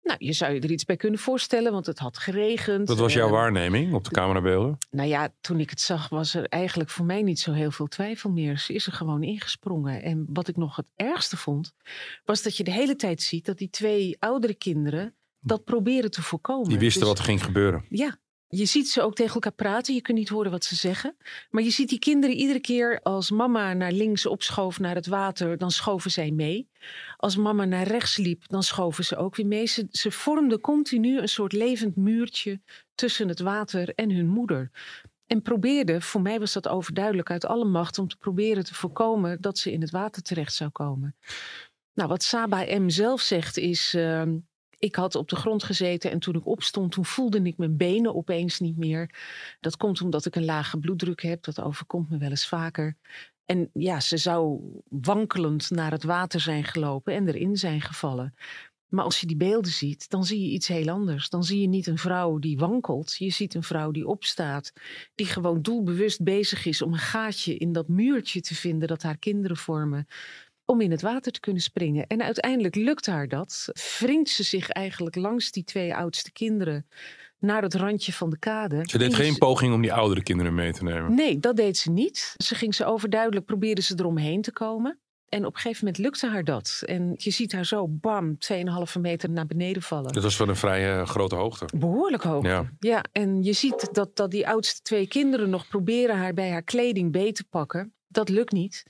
Nou, 0.09 0.25
je 0.25 0.33
zou 0.33 0.53
je 0.53 0.59
er 0.59 0.71
iets 0.71 0.85
bij 0.85 0.95
kunnen 0.95 1.19
voorstellen, 1.19 1.71
want 1.71 1.85
het 1.85 1.99
had 1.99 2.17
geregend. 2.17 2.87
Dat 2.87 2.97
was 2.97 3.13
jouw 3.13 3.27
uh, 3.27 3.31
waarneming 3.33 3.93
op 3.93 4.03
de 4.03 4.09
camerabeelden? 4.09 4.77
Nou 4.91 5.09
ja, 5.09 5.33
toen 5.41 5.59
ik 5.59 5.69
het 5.69 5.81
zag, 5.81 6.09
was 6.09 6.33
er 6.33 6.45
eigenlijk 6.45 6.89
voor 6.89 7.05
mij 7.05 7.21
niet 7.21 7.39
zo 7.39 7.51
heel 7.51 7.71
veel 7.71 7.87
twijfel 7.87 8.29
meer. 8.29 8.57
Ze 8.57 8.73
is 8.73 8.85
er 8.85 8.91
gewoon 8.91 9.23
ingesprongen. 9.23 10.03
En 10.03 10.25
wat 10.29 10.47
ik 10.47 10.57
nog 10.57 10.75
het 10.75 10.91
ergste 10.95 11.37
vond, 11.37 11.73
was 12.25 12.41
dat 12.41 12.57
je 12.57 12.63
de 12.63 12.71
hele 12.71 12.95
tijd 12.95 13.21
ziet 13.21 13.45
dat 13.45 13.57
die 13.57 13.69
twee 13.69 14.15
oudere 14.19 14.53
kinderen 14.53 15.15
dat 15.39 15.63
proberen 15.63 16.11
te 16.11 16.21
voorkomen. 16.21 16.69
Die 16.69 16.79
wisten 16.79 16.99
dus, 16.99 17.09
wat 17.09 17.17
er 17.17 17.23
ging 17.23 17.43
gebeuren. 17.43 17.85
Ja, 17.89 18.17
je 18.49 18.65
ziet 18.65 18.89
ze 18.89 19.01
ook 19.01 19.15
tegen 19.15 19.33
elkaar 19.33 19.51
praten. 19.51 19.93
Je 19.93 20.01
kunt 20.01 20.17
niet 20.17 20.29
horen 20.29 20.51
wat 20.51 20.63
ze 20.63 20.75
zeggen. 20.75 21.15
Maar 21.49 21.63
je 21.63 21.69
ziet 21.69 21.89
die 21.89 21.99
kinderen 21.99 22.35
iedere 22.35 22.59
keer 22.59 22.99
als 23.01 23.31
mama 23.31 23.73
naar 23.73 23.91
links 23.91 24.25
opschoof 24.25 24.79
naar 24.79 24.95
het 24.95 25.07
water, 25.07 25.57
dan 25.57 25.71
schoven 25.71 26.11
zij 26.11 26.31
mee. 26.31 26.69
Als 27.17 27.35
mama 27.35 27.65
naar 27.65 27.87
rechts 27.87 28.17
liep, 28.17 28.47
dan 28.47 28.63
schoven 28.63 29.05
ze 29.05 29.15
ook 29.17 29.35
weer 29.35 29.45
mee. 29.45 29.65
Ze, 29.65 30.11
vormden 30.11 30.61
continu 30.61 31.19
een 31.19 31.29
soort 31.29 31.53
levend 31.53 31.95
muurtje 31.95 32.61
tussen 32.95 33.27
het 33.27 33.39
water 33.39 33.93
en 33.95 34.11
hun 34.11 34.27
moeder. 34.27 34.71
En 35.27 35.41
probeerden, 35.41 36.01
voor 36.01 36.21
mij 36.21 36.39
was 36.39 36.53
dat 36.53 36.67
overduidelijk 36.67 37.31
uit 37.31 37.45
alle 37.45 37.65
macht, 37.65 37.97
om 37.99 38.07
te 38.07 38.17
proberen 38.17 38.65
te 38.65 38.73
voorkomen 38.73 39.41
dat 39.41 39.57
ze 39.57 39.71
in 39.71 39.81
het 39.81 39.91
water 39.91 40.21
terecht 40.21 40.53
zou 40.53 40.69
komen. 40.69 41.15
Nou, 41.93 42.09
wat 42.09 42.23
Saba 42.23 42.79
M 42.79 42.89
zelf 42.89 43.21
zegt 43.21 43.57
is. 43.57 43.93
Uh, 43.93 44.23
ik 44.79 44.95
had 44.95 45.15
op 45.15 45.29
de 45.29 45.35
grond 45.35 45.63
gezeten 45.63 46.11
en 46.11 46.19
toen 46.19 46.35
ik 46.35 46.45
opstond, 46.45 46.91
toen 46.91 47.05
voelde 47.05 47.41
ik 47.41 47.57
mijn 47.57 47.77
benen 47.77 48.15
opeens 48.15 48.59
niet 48.59 48.77
meer. 48.77 49.15
Dat 49.59 49.77
komt 49.77 50.01
omdat 50.01 50.25
ik 50.25 50.35
een 50.35 50.45
lage 50.45 50.77
bloeddruk 50.77 51.21
heb. 51.21 51.43
Dat 51.43 51.61
overkomt 51.61 52.09
me 52.09 52.17
wel 52.17 52.29
eens 52.29 52.47
vaker. 52.47 52.97
En 53.45 53.69
ja, 53.73 53.99
ze 53.99 54.17
zou 54.17 54.59
wankelend 54.89 55.69
naar 55.69 55.91
het 55.91 56.03
water 56.03 56.39
zijn 56.39 56.63
gelopen 56.63 57.13
en 57.13 57.27
erin 57.27 57.57
zijn 57.57 57.81
gevallen. 57.81 58.33
Maar 58.87 59.03
als 59.03 59.19
je 59.19 59.27
die 59.27 59.37
beelden 59.37 59.71
ziet, 59.71 60.09
dan 60.09 60.25
zie 60.25 60.41
je 60.41 60.51
iets 60.51 60.67
heel 60.67 60.89
anders. 60.89 61.29
Dan 61.29 61.43
zie 61.43 61.61
je 61.61 61.67
niet 61.67 61.87
een 61.87 61.97
vrouw 61.97 62.37
die 62.37 62.57
wankelt. 62.57 63.15
Je 63.17 63.29
ziet 63.29 63.53
een 63.53 63.63
vrouw 63.63 63.91
die 63.91 64.07
opstaat. 64.07 64.73
Die 65.15 65.25
gewoon 65.25 65.61
doelbewust 65.61 66.23
bezig 66.23 66.65
is 66.65 66.81
om 66.81 66.93
een 66.93 66.99
gaatje 66.99 67.57
in 67.57 67.71
dat 67.71 67.87
muurtje 67.87 68.41
te 68.41 68.55
vinden 68.55 68.87
dat 68.87 69.01
haar 69.01 69.17
kinderen 69.17 69.57
vormen 69.57 70.07
om 70.69 70.81
in 70.81 70.91
het 70.91 71.01
water 71.01 71.31
te 71.31 71.39
kunnen 71.39 71.61
springen. 71.61 72.07
En 72.07 72.21
uiteindelijk 72.21 72.75
lukt 72.75 73.05
haar 73.05 73.27
dat. 73.27 73.69
Wringt 73.99 74.29
ze 74.29 74.43
zich 74.43 74.69
eigenlijk 74.69 75.15
langs 75.15 75.51
die 75.51 75.63
twee 75.63 75.95
oudste 75.95 76.31
kinderen 76.31 76.85
naar 77.39 77.61
het 77.61 77.73
randje 77.73 78.13
van 78.13 78.29
de 78.29 78.39
kade. 78.39 78.81
Ze 78.85 78.97
deed 78.97 79.15
geen 79.15 79.37
poging 79.37 79.73
om 79.73 79.81
die 79.81 79.93
oudere 79.93 80.23
kinderen 80.23 80.55
mee 80.55 80.73
te 80.73 80.83
nemen. 80.83 81.15
Nee, 81.15 81.39
dat 81.39 81.55
deed 81.55 81.77
ze 81.77 81.91
niet. 81.91 82.33
Ze 82.37 82.55
ging 82.55 82.75
ze 82.75 82.85
overduidelijk, 82.85 83.45
probeerde 83.45 83.81
ze 83.81 83.93
eromheen 83.97 84.41
te 84.41 84.51
komen. 84.51 84.99
En 85.29 85.45
op 85.45 85.53
een 85.53 85.59
gegeven 85.59 85.85
moment 85.85 86.03
lukte 86.03 86.27
haar 86.27 86.43
dat. 86.43 86.81
En 86.85 87.13
je 87.15 87.31
ziet 87.31 87.51
haar 87.51 87.65
zo, 87.65 87.87
bam, 87.87 88.37
2,5 88.53 88.99
meter 88.99 89.29
naar 89.29 89.45
beneden 89.45 89.81
vallen. 89.81 90.13
Dat 90.13 90.23
was 90.23 90.35
van 90.35 90.49
een 90.49 90.55
vrij 90.55 90.99
eh, 90.99 91.07
grote 91.07 91.35
hoogte. 91.35 91.65
Behoorlijk 91.77 92.23
hoog. 92.23 92.45
Ja. 92.45 92.69
Ja. 92.79 93.03
en 93.11 93.43
je 93.43 93.53
ziet 93.53 93.89
dat, 93.91 94.15
dat 94.15 94.31
die 94.31 94.47
oudste 94.47 94.81
twee 94.81 95.07
kinderen 95.07 95.49
nog 95.49 95.67
proberen 95.67 96.17
haar 96.17 96.33
bij 96.33 96.49
haar 96.49 96.63
kleding 96.63 97.11
beet 97.11 97.35
te 97.35 97.43
pakken. 97.49 97.93
Dat 98.11 98.29
lukt 98.29 98.51
niet. 98.51 98.83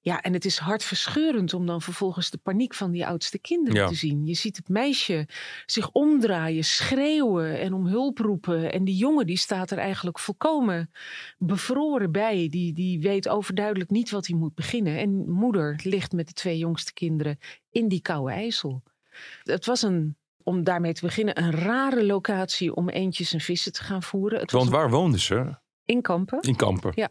Ja, 0.00 0.22
en 0.22 0.32
het 0.32 0.44
is 0.44 0.58
hartverscheurend 0.58 1.54
om 1.54 1.66
dan 1.66 1.82
vervolgens 1.82 2.30
de 2.30 2.38
paniek 2.38 2.74
van 2.74 2.90
die 2.90 3.06
oudste 3.06 3.38
kinderen 3.38 3.80
Ja. 3.80 3.86
te 3.88 3.94
zien. 3.94 4.26
Je 4.26 4.34
ziet 4.34 4.56
het 4.56 4.68
meisje 4.68 5.28
zich 5.66 5.90
omdraaien, 5.92 6.64
schreeuwen 6.64 7.60
en 7.60 7.72
om 7.72 7.86
hulp 7.86 8.18
roepen. 8.18 8.72
En 8.72 8.84
die 8.84 8.96
jongen 8.96 9.26
die 9.26 9.38
staat 9.38 9.70
er 9.70 9.78
eigenlijk 9.78 10.18
volkomen 10.18 10.90
bevroren 11.38 12.12
bij. 12.12 12.48
Die, 12.50 12.72
die 12.72 13.00
weet 13.00 13.28
overduidelijk 13.28 13.90
niet 13.90 14.10
wat 14.10 14.26
hij 14.26 14.36
moet 14.36 14.54
beginnen. 14.54 14.98
En 14.98 15.30
moeder 15.30 15.80
ligt 15.84 16.12
met 16.12 16.26
de 16.26 16.32
twee 16.32 16.58
jongste 16.58 16.92
kinderen 16.92 17.38
in 17.70 17.88
die 17.88 18.00
koude 18.00 18.32
IJssel. 18.32 18.82
Het 19.42 19.66
was 19.66 19.82
een, 19.82 20.16
om 20.42 20.64
daarmee 20.64 20.92
te 20.92 21.06
beginnen, 21.06 21.42
een 21.42 21.50
rare 21.52 22.04
locatie 22.04 22.74
om 22.74 22.88
eentjes 22.88 23.32
en 23.32 23.40
vissen 23.40 23.72
te 23.72 23.82
gaan 23.82 24.02
voeren. 24.02 24.40
Het 24.40 24.50
was 24.50 24.60
Want 24.60 24.74
waar 24.74 24.90
woonden 24.90 25.20
ze? 25.20 25.54
in 25.84 26.02
Kampen. 26.02 26.40
In 26.40 26.56
Kampen. 26.56 26.92
Ja. 26.94 27.08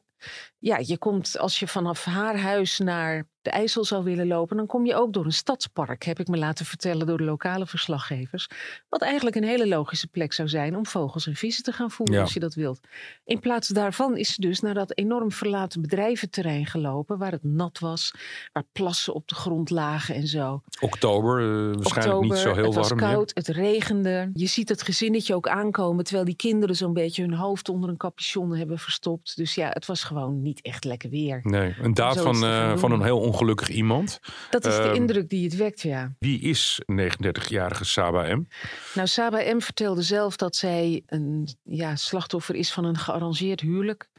Ja, 0.60 0.78
je 0.82 0.98
komt 0.98 1.38
als 1.38 1.60
je 1.60 1.68
vanaf 1.68 2.06
haar 2.06 2.40
huis 2.40 2.78
naar 2.78 3.28
de 3.46 3.52
IJssel 3.52 3.84
zou 3.84 4.04
willen 4.04 4.28
lopen, 4.28 4.58
dan 4.58 4.66
kom 4.66 4.86
je 4.86 4.96
ook 4.96 5.14
door 5.14 5.26
een 5.26 5.32
stadspark, 5.32 6.04
heb 6.04 6.20
ik 6.20 6.28
me 6.28 6.38
laten 6.38 6.66
vertellen 6.66 7.08
door 7.08 7.18
de 7.18 7.24
lokale 7.24 7.66
verslaggevers. 7.68 8.48
Wat 8.90 9.02
eigenlijk 9.02 9.36
een 9.36 9.44
hele 9.44 9.68
logische 9.68 10.08
plek 10.08 10.34
zou 10.34 10.48
zijn 10.48 10.76
om 10.76 10.86
vogels 10.86 11.28
en 11.28 11.36
vissen 11.36 11.64
te 11.64 11.72
gaan 11.72 11.92
voeren 11.92 12.16
Ja. 12.16 12.22
als 12.22 12.34
je 12.34 12.40
dat 12.40 12.54
wilt. 12.54 12.80
In 13.26 13.40
plaats 13.40 13.68
daarvan 13.68 14.18
is 14.18 14.34
ze 14.34 14.42
dus 14.42 14.60
naar 14.60 14.74
dat 14.74 14.98
enorm 14.98 15.32
verlaten 15.32 15.82
bedrijventerrein 15.82 16.66
gelopen, 16.66 17.18
waar 17.18 17.32
het 17.32 17.44
nat 17.44 17.80
was, 17.80 18.14
waar 18.54 18.64
plassen 18.72 19.14
op 19.14 19.28
de 19.28 19.36
grond 19.36 19.70
lagen 19.70 20.16
en 20.16 20.28
zo. 20.28 20.62
Oktober, 20.80 21.40
eh, 21.40 21.76
waarschijnlijk 21.76 22.22
niet 22.22 22.38
zo 22.38 22.54
heel 22.54 22.66
het 22.66 22.76
was 22.76 22.88
warm 22.88 23.00
koud, 23.00 23.32
het 23.34 23.48
regende. 23.48 24.30
Je 24.34 24.48
ziet 24.48 24.70
het 24.70 24.82
gezinnetje 24.82 25.36
ook 25.36 25.48
aankomen, 25.48 26.04
terwijl 26.04 26.26
die 26.26 26.36
kinderen 26.36 26.76
zo'n 26.76 26.94
beetje 26.94 27.22
hun 27.22 27.34
hoofd 27.34 27.70
onder 27.70 27.90
een 27.90 27.98
capuchon 27.98 28.56
hebben 28.56 28.80
verstopt. 28.80 29.36
Dus 29.36 29.56
ja, 29.56 29.70
het 29.70 29.86
was 29.86 30.04
gewoon 30.04 30.42
niet 30.42 30.62
echt 30.62 30.84
lekker 30.84 31.10
weer. 31.10 31.40
Nee, 31.44 31.76
een 31.82 31.94
daad 31.94 32.22
van, 32.22 32.44
eh, 32.44 32.78
van 32.78 32.92
een 32.92 33.02
heel 33.02 33.18
ongelukkig 33.20 33.34
iemand. 33.70 34.20
Dat 34.50 34.66
is 34.66 34.76
de 34.76 34.82
Ehm, 34.82 34.96
indruk 34.96 35.30
die 35.30 35.44
het 35.44 35.56
wekt, 35.56 35.82
ja. 35.82 36.16
Wie 36.20 36.40
is 36.40 36.82
39-jarige 36.86 37.86
Saba 37.86 38.36
M? 38.36 38.48
Nou, 38.94 39.08
Saba 39.08 39.54
M. 39.56 39.62
vertelde 39.62 40.02
zelf 40.02 40.36
dat 40.36 40.56
zij 40.56 41.04
een 41.06 41.48
ja, 41.64 41.96
slachtoffer 41.96 42.56
is 42.56 42.72
van 42.72 42.84
een 42.86 42.98
gearrangeerd 42.98 43.62
huwelijk. 43.62 44.10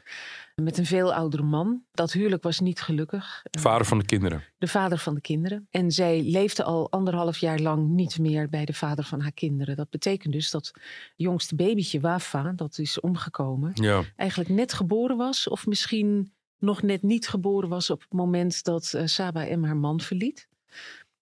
Met 0.55 0.77
een 0.77 0.85
veel 0.85 1.13
oudere 1.13 1.43
man. 1.43 1.81
Dat 1.91 2.11
huwelijk 2.11 2.43
was 2.43 2.59
niet 2.59 2.81
gelukkig. 2.81 3.43
Vader 3.59 3.85
van 3.87 3.97
de 3.99 4.05
kinderen. 4.05 4.43
De 4.57 4.67
vader 4.67 4.97
van 4.97 5.13
de 5.15 5.21
kinderen. 5.21 5.67
En 5.71 5.91
zij 5.91 6.21
leefde 6.23 6.63
al 6.63 6.91
anderhalf 6.91 7.37
jaar 7.37 7.59
lang 7.59 7.87
niet 7.89 8.19
meer 8.19 8.49
bij 8.49 8.65
de 8.65 8.73
vader 8.73 9.03
van 9.05 9.21
haar 9.21 9.31
kinderen. 9.31 9.75
Dat 9.75 9.89
betekent 9.89 10.33
dus 10.33 10.51
dat 10.51 10.71
jongste 11.15 11.55
babytje 11.55 11.99
Wafa, 11.99 12.51
dat 12.55 12.77
is 12.77 12.99
omgekomen, 12.99 13.71
Ja. 13.73 14.03
eigenlijk 14.15 14.49
net 14.49 14.73
geboren 14.73 15.17
was. 15.17 15.47
Of 15.47 15.65
misschien 15.65 16.31
nog 16.59 16.81
net 16.81 17.01
niet 17.01 17.27
geboren 17.27 17.69
was 17.69 17.89
op 17.89 18.01
het 18.01 18.13
moment 18.13 18.63
dat 18.63 18.93
eh, 18.93 19.05
Saba 19.05 19.57
M. 19.57 19.63
haar 19.63 19.77
man 19.77 19.99
verliet. 19.99 20.47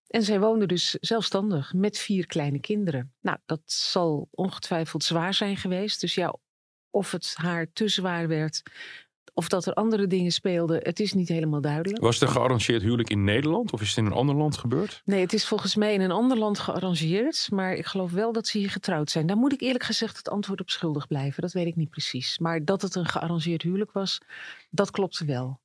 En 0.08 0.24
zij 0.24 0.40
woonde 0.40 0.66
dus 0.66 0.92
zelfstandig 0.92 1.74
met 1.74 1.98
vier 1.98 2.26
kleine 2.26 2.60
kinderen. 2.60 3.14
Nou, 3.22 3.38
dat 3.46 3.62
zal 3.66 4.28
ongetwijfeld 4.32 5.04
zwaar 5.04 5.34
zijn 5.34 5.58
geweest. 5.58 6.02
Dus 6.02 6.16
ja, 6.16 6.36
of 6.90 7.12
het 7.12 7.34
haar 7.36 7.68
te 7.74 7.88
zwaar 7.88 8.28
werd, 8.28 8.62
of 9.38 9.48
dat 9.48 9.66
er 9.66 9.74
andere 9.74 10.08
dingen 10.08 10.32
speelden, 10.32 10.80
het 10.84 11.00
is 11.00 11.14
niet 11.14 11.28
helemaal 11.28 11.62
duidelijk. 11.62 12.02
Was 12.02 12.20
het 12.20 12.30
een 12.30 12.36
gearrangeerd 12.36 12.82
huwelijk 12.82 13.10
in 13.10 13.24
Nederland 13.24 13.74
of 13.74 13.82
is 13.82 13.88
het 13.88 13.98
in 13.98 14.06
een 14.06 14.12
ander 14.12 14.36
land 14.36 14.58
gebeurd? 14.58 15.02
Nee, 15.06 15.22
het 15.22 15.34
is 15.34 15.48
volgens 15.48 15.76
mij 15.76 15.94
in 15.94 16.02
een 16.02 16.12
ander 16.12 16.38
land 16.38 16.60
gearrangeerd. 16.60 17.48
Maar 17.52 17.74
ik 17.74 17.86
geloof 17.86 18.12
wel 18.12 18.32
dat 18.32 18.48
ze 18.48 18.58
hier 18.58 18.70
getrouwd 18.70 19.10
zijn. 19.12 19.28
Daar 19.28 19.38
moet 19.38 19.54
ik 19.54 19.62
eerlijk 19.62 19.84
gezegd 19.84 20.18
het 20.18 20.30
antwoord 20.30 20.62
op 20.62 20.70
schuldig 20.70 21.08
blijven. 21.08 21.42
Dat 21.42 21.54
weet 21.54 21.68
ik 21.68 21.76
niet 21.76 21.90
precies. 21.90 22.40
Maar 22.40 22.66
dat 22.66 22.82
het 22.82 22.96
een 22.96 23.06
gearrangeerd 23.06 23.62
huwelijk 23.62 23.92
was, 23.92 24.22
dat 24.70 24.92
klopte 24.92 25.26
wel. 25.26 25.60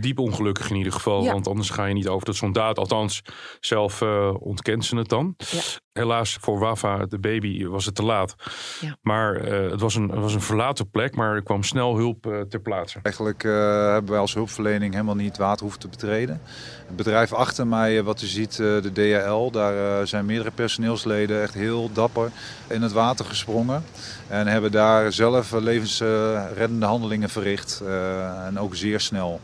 Diep 0.00 0.18
ongelukkig 0.18 0.70
in 0.70 0.76
ieder 0.76 0.92
geval, 0.92 1.22
Ja. 1.22 1.32
want 1.32 1.48
anders 1.48 1.70
ga 1.70 1.84
je 1.84 1.94
niet 1.94 2.08
over 2.08 2.26
tot 2.26 2.36
zo'n 2.36 2.52
daad. 2.52 2.78
Althans, 2.78 3.22
zelf 3.60 4.00
eh, 4.02 4.34
ontkent 4.38 4.84
ze 4.84 4.96
het 4.96 5.08
dan. 5.08 5.34
Ja. 5.36 5.58
Helaas 5.92 6.38
voor 6.40 6.58
Wafa, 6.58 7.06
de 7.06 7.18
baby, 7.18 7.66
was 7.66 7.84
het 7.84 7.94
te 7.94 8.02
laat. 8.02 8.34
Ja. 8.80 8.96
Maar 9.02 9.34
eh, 9.36 9.70
het, 9.70 9.80
was 9.80 9.94
een, 9.94 10.08
het 10.08 10.18
was 10.20 10.34
een 10.34 10.40
verlaten 10.40 10.90
plek, 10.90 11.16
maar 11.16 11.34
er 11.34 11.42
kwam 11.42 11.62
snel 11.62 11.96
hulp 11.96 12.26
eh, 12.26 12.40
ter 12.40 12.60
plaatse. 12.60 12.98
Eigenlijk 13.02 13.44
eh, 13.44 13.52
hebben 13.92 14.10
wij 14.10 14.20
als 14.20 14.34
hulpverlening 14.34 14.92
helemaal 14.92 15.14
niet 15.14 15.36
water 15.36 15.60
hoeven 15.62 15.80
te 15.80 15.88
betreden. 15.88 16.40
Het 16.86 16.96
bedrijf 16.96 17.32
achter 17.32 17.66
mij, 17.66 18.02
wat 18.02 18.22
u 18.22 18.26
ziet, 18.26 18.50
eh, 18.52 18.56
de 18.58 18.90
DHL, 18.92 19.50
daar 19.50 20.06
zijn 20.06 20.26
meerdere 20.26 20.50
personeelsleden 20.50 21.42
echt 21.42 21.54
heel 21.54 21.90
dapper 21.92 22.30
in 22.68 22.82
het 22.82 22.92
water 22.92 23.24
gesprongen. 23.24 23.84
En 24.28 24.46
hebben 24.46 24.70
daar 24.72 25.12
zelf 25.12 25.52
levensreddende 25.52 26.86
handelingen 26.86 27.28
verricht. 27.28 27.80
eh, 27.86 28.46
en 28.46 28.58
ook 28.58 28.74
zeer 28.76 29.00
snel. 29.00 29.40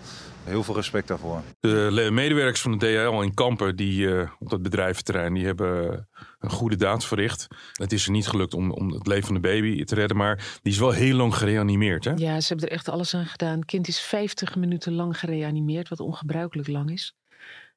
Heel 0.47 0.63
veel 0.63 0.75
respect 0.75 1.09
daarvoor. 1.09 1.43
De 1.61 2.09
medewerkers 2.13 2.61
van 2.61 2.79
de 2.79 2.87
DHL 2.87 3.21
in 3.21 3.35
Kampen, 3.35 3.77
die 3.77 4.15
eh, 4.15 4.31
op 4.39 4.51
dat 4.51 4.63
bedrijventerrein, 4.63 5.35
die 5.35 5.45
hebben 5.45 6.09
een 6.39 6.51
goede 6.51 6.77
daad 6.77 7.05
verricht. 7.05 7.47
Het 7.73 7.93
is 7.93 8.05
er 8.05 8.11
niet 8.11 8.27
gelukt 8.27 8.55
om, 8.55 8.71
om 8.71 8.93
het 8.93 9.07
leven 9.07 9.25
van 9.25 9.35
de 9.35 9.41
baby 9.41 9.85
te 9.85 9.95
redden, 9.95 10.17
maar 10.17 10.59
die 10.63 10.73
is 10.73 10.79
wel 10.79 10.91
heel 10.91 11.17
lang 11.17 11.35
gereanimeerd. 11.35 12.05
Hè? 12.05 12.13
Ja, 12.17 12.41
ze 12.41 12.49
hebben 12.49 12.69
er 12.69 12.75
echt 12.75 12.89
alles 12.89 13.15
aan 13.15 13.27
gedaan. 13.27 13.57
Het 13.57 13.65
kind 13.65 13.89
is 13.89 14.01
50 14.01 14.57
minuten 14.57 14.93
lang 14.93 15.19
gereanimeerd, 15.19 15.89
wat 15.89 16.01
ongebruikelijk 16.01 16.69
lang 16.69 16.91
is. 16.91 17.15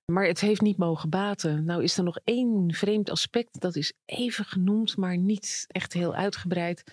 Maar 0.05 0.25
het 0.25 0.39
heeft 0.39 0.61
niet 0.61 0.77
mogen 0.77 1.09
baten. 1.09 1.63
Nou 1.63 1.83
is 1.83 1.97
er 1.97 2.03
nog 2.03 2.17
één 2.23 2.73
vreemd 2.73 3.09
aspect, 3.09 3.61
dat 3.61 3.75
is 3.75 3.93
even 4.05 4.45
genoemd, 4.45 4.97
maar 4.97 5.17
niet 5.17 5.65
echt 5.67 5.93
heel 5.93 6.15
uitgebreid. 6.15 6.83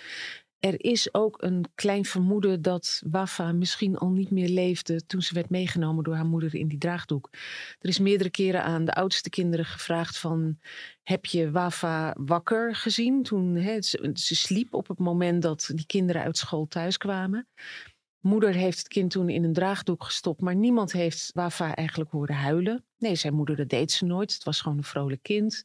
Er 0.59 0.85
is 0.85 1.15
ook 1.15 1.43
een 1.43 1.65
klein 1.75 2.05
vermoeden 2.05 2.63
dat 2.63 3.03
Wafa 3.11 3.53
misschien 3.53 3.97
al 3.97 4.11
niet 4.11 4.31
meer 4.31 4.49
leefde 4.49 5.07
toen 5.07 5.23
ze 5.23 5.35
werd 5.35 5.51
meegenomen 5.51 6.05
door 6.05 6.15
haar 6.15 6.27
moeder 6.27 6.55
in 6.55 6.69
die 6.69 6.79
draagdoek. 6.79 7.29
Er 7.79 7.89
is 7.89 7.99
meerdere 7.99 8.31
keren 8.31 8.63
aan 8.63 8.85
de 8.85 8.95
oudste 8.95 9.31
kinderen 9.31 9.65
gevraagd 9.65 10.19
van, 10.19 10.59
heb 11.03 11.27
je 11.27 11.51
Wafa 11.51 12.15
wakker 12.19 12.75
gezien 12.75 13.23
toen 13.23 13.59
ze, 13.83 14.11
ze 14.15 14.35
sliep 14.35 14.75
op 14.75 14.89
het 14.89 14.99
moment 14.99 15.43
dat 15.43 15.71
die 15.75 15.87
kinderen 15.87 16.23
uit 16.23 16.39
school 16.39 16.67
thuis 16.67 16.97
kwamen? 16.97 17.49
Moeder 18.21 18.55
heeft 18.55 18.79
het 18.79 18.89
kind 18.89 19.11
toen 19.11 19.29
in 19.29 19.45
een 19.45 19.53
draagdoek 19.53 20.05
gestopt, 20.05 20.41
maar 20.41 20.57
niemand 20.57 20.93
heeft 20.93 21.31
Wafa 21.35 21.75
eigenlijk 21.75 22.11
horen 22.11 22.35
huilen. 22.35 22.85
Nee, 22.99 23.15
zijn 23.15 23.35
moeder, 23.35 23.57
dat 23.57 23.69
deed 23.69 23.93
ze 23.93 24.05
nooit. 24.05 24.33
Het 24.33 24.45
was 24.45 24.61
gewoon 24.61 24.79
een 24.79 24.85
vrolijk 24.85 25.23
kind. 25.23 25.65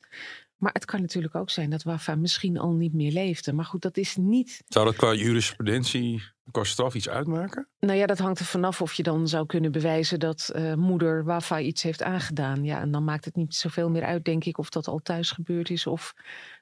Maar 0.61 0.73
het 0.73 0.85
kan 0.85 1.01
natuurlijk 1.01 1.35
ook 1.35 1.49
zijn 1.49 1.69
dat 1.69 1.83
Wafa 1.83 2.15
misschien 2.15 2.57
al 2.57 2.71
niet 2.71 2.93
meer 2.93 3.11
leefde. 3.11 3.53
Maar 3.53 3.65
goed, 3.65 3.81
dat 3.81 3.97
is 3.97 4.15
niet. 4.15 4.63
Zou 4.67 4.85
dat 4.85 4.95
qua 4.95 5.13
jurisprudentie, 5.13 6.23
qua 6.51 6.63
straf 6.63 6.95
iets 6.95 7.09
uitmaken? 7.09 7.67
Nou 7.79 7.97
ja, 7.97 8.05
dat 8.05 8.17
hangt 8.17 8.39
er 8.39 8.45
vanaf 8.45 8.81
of 8.81 8.93
je 8.93 9.03
dan 9.03 9.27
zou 9.27 9.45
kunnen 9.45 9.71
bewijzen 9.71 10.19
dat 10.19 10.49
eh, 10.53 10.73
moeder 10.73 11.23
Wafa 11.23 11.59
iets 11.59 11.83
heeft 11.83 12.03
aangedaan. 12.03 12.63
Ja, 12.63 12.79
en 12.79 12.91
dan 12.91 13.03
maakt 13.03 13.25
het 13.25 13.35
niet 13.35 13.55
zoveel 13.55 13.89
meer 13.89 14.03
uit, 14.03 14.25
denk 14.25 14.43
ik, 14.43 14.57
of 14.57 14.69
dat 14.69 14.87
al 14.87 14.99
thuis 14.99 15.31
gebeurd 15.31 15.69
is 15.69 15.87
of 15.87 16.13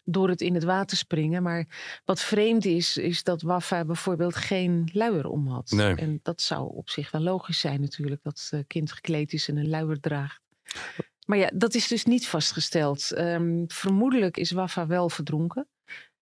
door 0.04 0.30
het 0.30 0.42
in 0.42 0.54
het 0.54 0.64
water 0.64 0.98
springen. 0.98 1.44
Maar 1.44 1.68
wat 2.06 2.22
vreemd 2.22 2.66
is, 2.66 2.98
is 2.98 3.24
dat 3.24 3.42
Wafa 3.42 3.86
bijvoorbeeld 3.86 4.36
geen 4.36 4.90
luier 4.94 5.28
om 5.28 5.48
had. 5.48 5.72
Nee. 5.72 5.96
En 5.96 6.20
dat 6.24 6.42
zou 6.42 6.76
op 6.76 6.90
zich 6.90 7.12
wel 7.12 7.22
logisch 7.22 7.60
zijn 7.60 7.82
natuurlijk, 7.82 8.24
dat 8.24 8.48
het 8.50 8.68
kind 8.68 8.92
gekleed 8.92 9.34
is 9.34 9.48
en 9.48 9.58
een 9.58 9.70
luier 9.70 10.00
draagt. 10.00 10.42
Maar 11.30 11.38
ja, 11.38 11.52
dat 11.54 11.74
is 11.74 11.88
dus 11.88 12.06
niet 12.06 12.28
vastgesteld. 12.28 13.12
Ehm, 13.12 13.64
vermoedelijk 13.68 14.38
is 14.38 14.52
Wafa 14.52 14.88
wel 14.88 15.10
verdronken. 15.10 15.68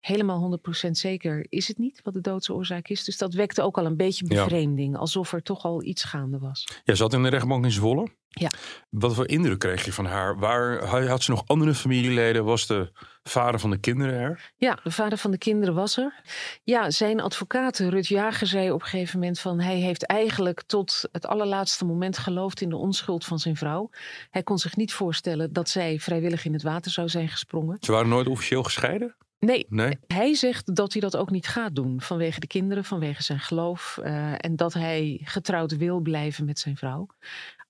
Helemaal 0.03 0.59
100% 0.87 0.91
zeker 0.91 1.47
is 1.49 1.69
het 1.69 1.79
niet 1.79 2.01
wat 2.05 2.15
de 2.15 2.21
doodsoorzaak 2.21 2.88
is. 2.88 3.05
Dus 3.05 3.19
dat 3.19 3.35
wekte 3.35 3.62
ook 3.62 3.79
al 3.79 3.87
een 3.87 3.97
beetje 3.97 4.25
Ja. 4.29 4.43
bevreemding. 4.43 4.97
Alsof 4.97 5.33
er 5.33 5.43
toch 5.43 5.65
al 5.65 5.83
iets 5.83 6.05
gaande 6.05 6.38
was. 6.38 6.69
Jij 6.85 6.95
zat 6.95 7.12
in 7.12 7.23
de 7.23 7.29
rechtbank 7.29 7.65
in 7.65 7.71
Zwolle. 7.71 8.09
Ja. 8.29 8.51
Wat 8.91 9.15
voor 9.15 9.29
indruk 9.29 9.59
kreeg 9.59 9.85
je 9.85 9.93
van 9.93 10.05
haar? 10.07 10.38
Waar 10.38 10.85
had 11.09 11.23
ze 11.23 11.31
nog 11.31 11.43
andere 11.47 11.75
familieleden? 11.75 12.45
Was 12.45 12.67
de 12.67 12.93
vader 13.23 13.61
van 13.61 13.71
de 13.71 13.79
kinderen 13.79 14.15
er? 14.15 14.53
Ja, 14.57 14.79
de 14.83 14.91
vader 14.91 15.19
van 15.19 15.31
de 15.31 15.38
kinderen 15.38 15.75
was 15.75 15.97
er. 15.97 16.23
Ja, 16.62 16.91
zijn 16.91 17.21
advocaat 17.21 17.79
Rut 17.79 18.07
Jager 18.07 18.47
zei 18.47 18.71
op 18.71 18.81
een 18.81 18.87
gegeven 18.87 19.19
moment 19.19 19.38
van... 19.41 19.61
hij 19.61 19.77
heeft 19.79 20.07
eigenlijk 20.07 20.62
tot 20.67 21.09
het 21.12 21.27
allerlaatste 21.27 21.85
moment 21.85 22.19
geloofd 22.19 22.61
in 22.61 22.69
de 22.69 22.77
onschuld 22.77 23.25
van 23.25 23.38
zijn 23.38 23.57
vrouw. 23.57 23.91
Hij 24.31 24.43
kon 24.43 24.59
zich 24.59 24.77
niet 24.77 24.93
voorstellen 24.93 25.53
dat 25.53 25.69
zij 25.69 25.99
vrijwillig 26.01 26.45
in 26.45 26.53
het 26.53 26.62
water 26.62 26.91
zou 26.91 27.09
zijn 27.09 27.29
gesprongen. 27.29 27.77
Ze 27.81 27.93
waren 27.93 28.09
nooit 28.09 28.27
officieel 28.27 28.62
gescheiden? 28.62 29.15
Nee, 29.47 29.67
Nee. 29.69 29.99
Hij 30.07 30.35
zegt 30.35 30.75
dat 30.77 30.93
hij 30.93 31.01
dat 31.01 31.17
ook 31.17 31.31
niet 31.31 31.47
gaat 31.47 31.75
doen 31.75 32.01
vanwege 32.01 32.41
de 32.41 32.47
kinderen, 32.47 32.85
vanwege 32.85 33.23
zijn 33.23 33.41
geloof. 33.41 33.99
eh, 34.03 34.33
en 34.45 34.57
dat 34.57 34.73
hij 34.73 35.21
getrouwd 35.25 35.77
wil 35.77 36.01
blijven 36.01 36.45
met 36.45 36.59
zijn 36.59 36.77
vrouw. 36.77 37.07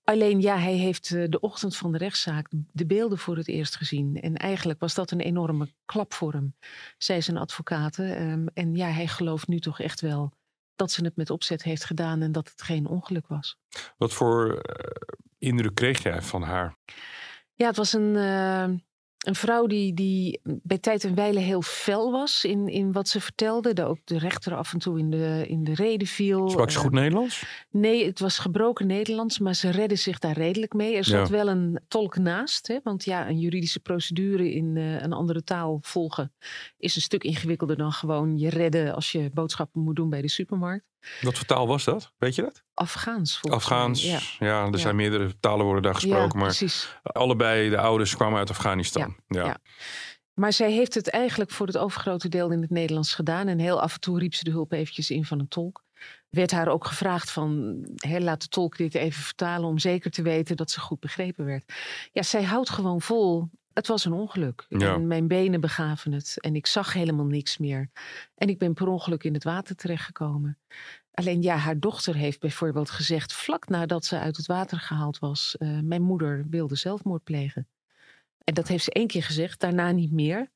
Alleen 0.05 0.41
ja, 0.41 0.59
hij 0.59 0.73
heeft 0.75 1.11
eh, 1.11 1.25
de 1.29 1.41
ochtend 1.41 1.77
van 1.77 1.93
de 1.93 1.99
rechtszaak 1.99 2.49
de 2.73 2.87
beelden 2.87 3.19
voor 3.19 3.37
het 3.37 3.49
eerst 3.49 3.77
gezien. 3.77 4.21
En 4.21 4.37
eigenlijk 4.37 4.81
was 4.81 4.95
dat 4.95 5.11
een 5.11 5.21
enorme 5.21 5.69
klap 5.85 6.15
voor 6.15 6.33
hem, 6.33 6.55
zei 6.99 7.23
zijn 7.23 7.37
advocaten. 7.37 8.17
Ehm, 8.17 8.47
en 8.55 8.75
ja, 8.75 8.87
hij 8.87 9.07
gelooft 9.07 9.49
nu 9.49 9.59
toch 9.59 9.81
echt 9.81 10.01
wel 10.01 10.33
dat 10.77 10.91
ze 10.91 11.05
het 11.05 11.17
met 11.17 11.31
opzet 11.31 11.63
heeft 11.63 11.85
gedaan 11.85 12.23
en 12.23 12.33
dat 12.33 12.49
het 12.51 12.63
geen 12.63 12.87
ongeluk 12.87 13.27
was. 13.27 13.59
Wat 13.97 14.13
voor 14.13 14.55
eh, 14.59 15.15
indruk 15.39 15.75
kreeg 15.75 16.03
jij 16.03 16.23
van 16.23 16.43
haar? 16.43 16.77
Ja, 17.55 17.67
het 17.67 17.77
was 17.77 17.93
een, 17.93 18.17
een 19.23 19.35
vrouw 19.35 19.67
die, 19.67 19.95
die 19.95 20.41
bij 20.45 20.79
tijd 20.79 21.05
en 21.05 21.15
wijle 21.15 21.41
heel 21.41 21.63
fel 21.63 22.11
was 22.13 22.45
in, 22.45 22.69
in 22.69 22.93
wat 22.93 23.09
ze 23.09 23.21
vertelde. 23.21 23.73
De, 23.73 23.85
ook 23.85 23.99
de 24.05 24.19
rechter 24.19 24.55
af 24.55 24.73
en 24.73 24.79
toe 24.79 24.99
in 24.99 25.11
de, 25.11 25.45
in 25.49 25.65
de 25.65 25.75
reden 25.75 26.07
viel. 26.07 26.51
Sprak 26.51 26.71
ze 26.71 26.77
Eh, 26.77 26.83
goed 26.85 26.93
Nederlands? 26.93 27.45
Nee, 27.71 28.07
het 28.07 28.21
was 28.21 28.39
gebroken 28.39 28.87
Nederlands, 28.87 29.39
maar 29.39 29.55
ze 29.55 29.71
redden 29.71 29.99
zich 29.99 30.19
daar 30.19 30.37
redelijk 30.37 30.73
mee. 30.73 30.97
Er 30.97 31.05
zat 31.05 31.29
Ja. 31.29 31.35
wel 31.35 31.49
een 31.49 31.81
tolk 31.89 32.17
naast, 32.17 32.67
hè, 32.67 32.79
want 32.83 33.05
ja, 33.05 33.29
een 33.29 33.39
juridische 33.39 33.81
procedure 33.81 34.53
in 34.53 34.77
eh, 34.77 35.01
een 35.03 35.13
andere 35.13 35.43
taal 35.45 35.79
volgen 35.83 36.33
is 36.79 36.97
een 36.97 37.03
stuk 37.03 37.25
ingewikkelder 37.25 37.77
dan 37.77 37.93
gewoon 37.93 38.39
je 38.39 38.49
redden 38.51 38.95
als 38.95 39.13
je 39.13 39.31
boodschappen 39.35 39.81
moet 39.83 39.97
doen 39.97 40.11
bij 40.11 40.23
de 40.23 40.29
supermarkt. 40.29 40.85
Wat 41.21 41.37
voor 41.37 41.47
taal 41.47 41.67
was 41.67 41.85
dat? 41.85 42.13
Weet 42.19 42.35
je 42.35 42.43
dat? 42.43 42.63
Afghaans 42.75 43.41
Afghaans. 43.43 44.03
Ja, 44.03 44.19
Ja, 44.39 44.65
er 44.65 44.71
Ja. 44.71 44.77
zijn 44.77 44.97
meerdere 44.97 45.39
talen 45.41 45.65
worden 45.65 45.83
daar 45.83 45.93
ja 45.93 45.99
gesproken. 45.99 46.39
maar 46.39 46.59
allebei 47.03 47.69
de 47.71 47.79
ouders 47.79 48.17
kwamen 48.17 48.39
uit 48.39 48.51
Afghanistan. 48.51 49.17
Ja. 49.27 49.45
ja. 49.45 49.57
Maar 50.35 50.53
zij 50.53 50.73
heeft 50.73 50.95
het 50.95 51.11
eigenlijk 51.11 51.51
voor 51.51 51.67
het 51.67 51.77
overgrote 51.79 52.29
deel 52.29 52.51
in 52.51 52.61
het 52.61 52.71
Nederlands 52.71 53.15
gedaan. 53.15 53.49
En 53.49 53.59
heel 53.59 53.81
af 53.81 53.95
en 53.95 54.01
toe 54.01 54.19
riep 54.19 54.35
ze 54.35 54.45
de 54.45 54.51
hulp 54.51 54.73
eventjes 54.73 55.11
in 55.11 55.25
van 55.25 55.39
een 55.41 55.49
tolk. 55.49 55.85
Werd 56.31 56.51
haar 56.51 56.69
ook 56.69 56.87
gevraagd 56.87 57.31
van, 57.31 57.79
hè, 57.95 58.19
laat 58.19 58.43
de 58.43 58.49
tolk 58.49 58.77
dit 58.77 58.95
even 58.95 59.23
vertalen... 59.23 59.69
om 59.69 59.79
zeker 59.79 60.11
te 60.11 60.23
weten 60.23 60.57
dat 60.57 60.71
ze 60.71 60.81
goed 60.81 61.01
begrepen 61.01 61.45
werd. 61.45 61.73
Ja, 62.13 62.23
zij 62.23 62.43
houdt 62.43 62.71
gewoon 62.71 63.01
vol. 63.01 63.49
Het 63.75 63.87
was 63.87 64.05
een 64.05 64.13
ongeluk. 64.13 64.67
Ja. 64.69 64.95
En 64.95 65.07
mijn 65.07 65.29
benen 65.29 65.61
begaven 65.61 66.13
het. 66.13 66.37
En 66.41 66.55
ik 66.55 66.67
zag 66.67 66.93
helemaal 66.93 67.27
niks 67.27 67.59
meer. 67.59 67.91
En 68.35 68.49
ik 68.49 68.59
ben 68.59 68.75
per 68.75 68.89
ongeluk 68.89 69.25
in 69.25 69.35
het 69.35 69.45
water 69.45 69.77
terechtgekomen. 69.77 70.59
Alleen 71.13 71.43
ja, 71.43 71.57
haar 71.57 71.79
dochter 71.79 72.15
heeft 72.15 72.41
bijvoorbeeld 72.41 72.91
gezegd... 72.91 73.33
vlak 73.33 73.69
nadat 73.69 74.05
ze 74.05 74.19
uit 74.19 74.37
het 74.37 74.47
water 74.47 74.79
gehaald 74.79 75.19
was... 75.19 75.57
eh, 75.59 75.79
mijn 75.83 76.03
moeder 76.03 76.45
wilde 76.51 76.77
zelfmoord 76.77 77.25
plegen. 77.25 77.69
En 78.45 78.55
dat 78.55 78.69
heeft 78.69 78.85
ze 78.85 78.91
één 78.91 79.07
keer 79.07 79.23
gezegd, 79.23 79.61
daarna 79.61 79.91
niet 79.91 80.13
meer. 80.13 80.51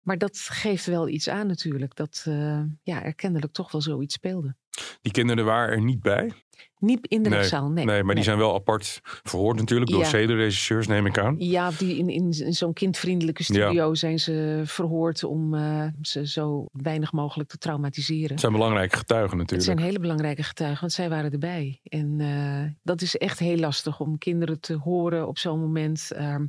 Maar 0.00 0.18
dat 0.18 0.38
geeft 0.38 0.86
wel 0.86 1.08
iets 1.08 1.28
aan 1.28 1.46
natuurlijk. 1.46 1.96
Dat 1.96 2.24
eh, 2.26 2.62
ja, 2.82 3.02
er 3.02 3.14
kennelijk 3.14 3.52
toch 3.52 3.72
wel 3.72 3.80
zoiets 3.80 4.14
speelde. 4.14 4.54
Die 5.00 5.12
kinderen 5.12 5.44
waren 5.44 5.74
er 5.74 5.82
niet 5.82 6.00
bij. 6.00 6.32
Niet 6.78 7.06
in 7.06 7.22
de 7.22 7.28
rechtszaal, 7.28 7.68
nee. 7.70 7.84
nee, 7.84 8.02
maar 8.02 8.14
die 8.14 8.24
zijn 8.24 8.38
wel 8.38 8.54
apart 8.54 9.00
verhoord 9.02 9.56
natuurlijk 9.56 9.90
door 9.90 10.00
Ja. 10.00 10.08
zedenregisseurs, 10.08 10.86
neem 10.86 11.06
ik 11.06 11.18
aan. 11.18 11.34
Ja, 11.38 11.70
die 11.78 11.96
in, 11.96 12.08
in, 12.08 12.30
in 12.44 12.52
zo'n 12.52 12.72
kindvriendelijke 12.72 13.42
studio 13.42 13.94
zijn 13.94 14.18
ze 14.18 14.62
verhoord 14.64 15.24
om 15.24 15.54
eh, 15.54 15.84
ze 16.02 16.26
zo 16.26 16.66
weinig 16.72 17.12
mogelijk 17.12 17.48
te 17.50 17.58
traumatiseren. 17.58 18.30
Het 18.30 18.40
zijn 18.40 18.52
belangrijke 18.52 18.96
getuigen 18.96 19.30
Het 19.30 19.38
natuurlijk. 19.38 19.68
zijn 19.78 19.78
hele 19.88 19.98
belangrijke 20.00 20.42
getuigen, 20.42 20.80
want 20.80 20.92
zij 20.92 21.08
waren 21.08 21.32
erbij. 21.32 21.80
En 21.82 22.14
eh, 22.20 22.70
dat 22.82 23.02
is 23.02 23.16
echt 23.16 23.38
heel 23.38 23.56
lastig 23.56 24.00
om 24.00 24.18
kinderen 24.18 24.60
te 24.60 24.74
horen 24.74 25.28
op 25.28 25.38
zo'n 25.38 25.60
moment. 25.60 26.10
Ehm, 26.12 26.44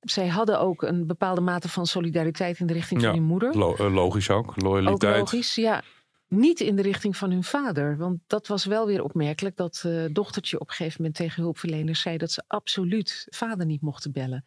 zij 0.00 0.26
hadden 0.28 0.60
ook 0.60 0.82
een 0.82 1.06
bepaalde 1.06 1.40
mate 1.40 1.68
van 1.68 1.86
solidariteit 1.86 2.58
in 2.58 2.66
de 2.66 2.72
richting 2.72 3.00
Ja, 3.00 3.06
van 3.08 3.16
hun 3.18 3.26
moeder. 3.26 3.56
Lo- 3.58 3.74
eh, 3.76 3.94
logisch 3.94 4.30
ook, 4.30 4.48
Ook 4.48 4.60
loyaliteit. 4.62 5.18
logisch, 5.18 5.54
ja. 5.54 5.82
Niet 6.28 6.60
in 6.60 6.76
de 6.76 6.82
richting 6.82 7.16
van 7.16 7.30
hun 7.30 7.44
vader. 7.44 7.96
Want 7.96 8.18
dat 8.26 8.46
was 8.46 8.64
wel 8.64 8.86
weer 8.86 9.02
opmerkelijk 9.02 9.56
dat 9.56 9.82
eh 9.86 10.04
dochtertje 10.12 10.60
op 10.60 10.68
een 10.68 10.74
gegeven 10.74 10.96
moment 10.96 11.16
tegen 11.18 11.42
hulpverleners 11.42 12.00
zei 12.00 12.16
dat 12.16 12.32
ze 12.32 12.42
absoluut 12.46 13.26
vader 13.30 13.66
niet 13.66 13.80
mochten 13.80 14.12
bellen. 14.12 14.44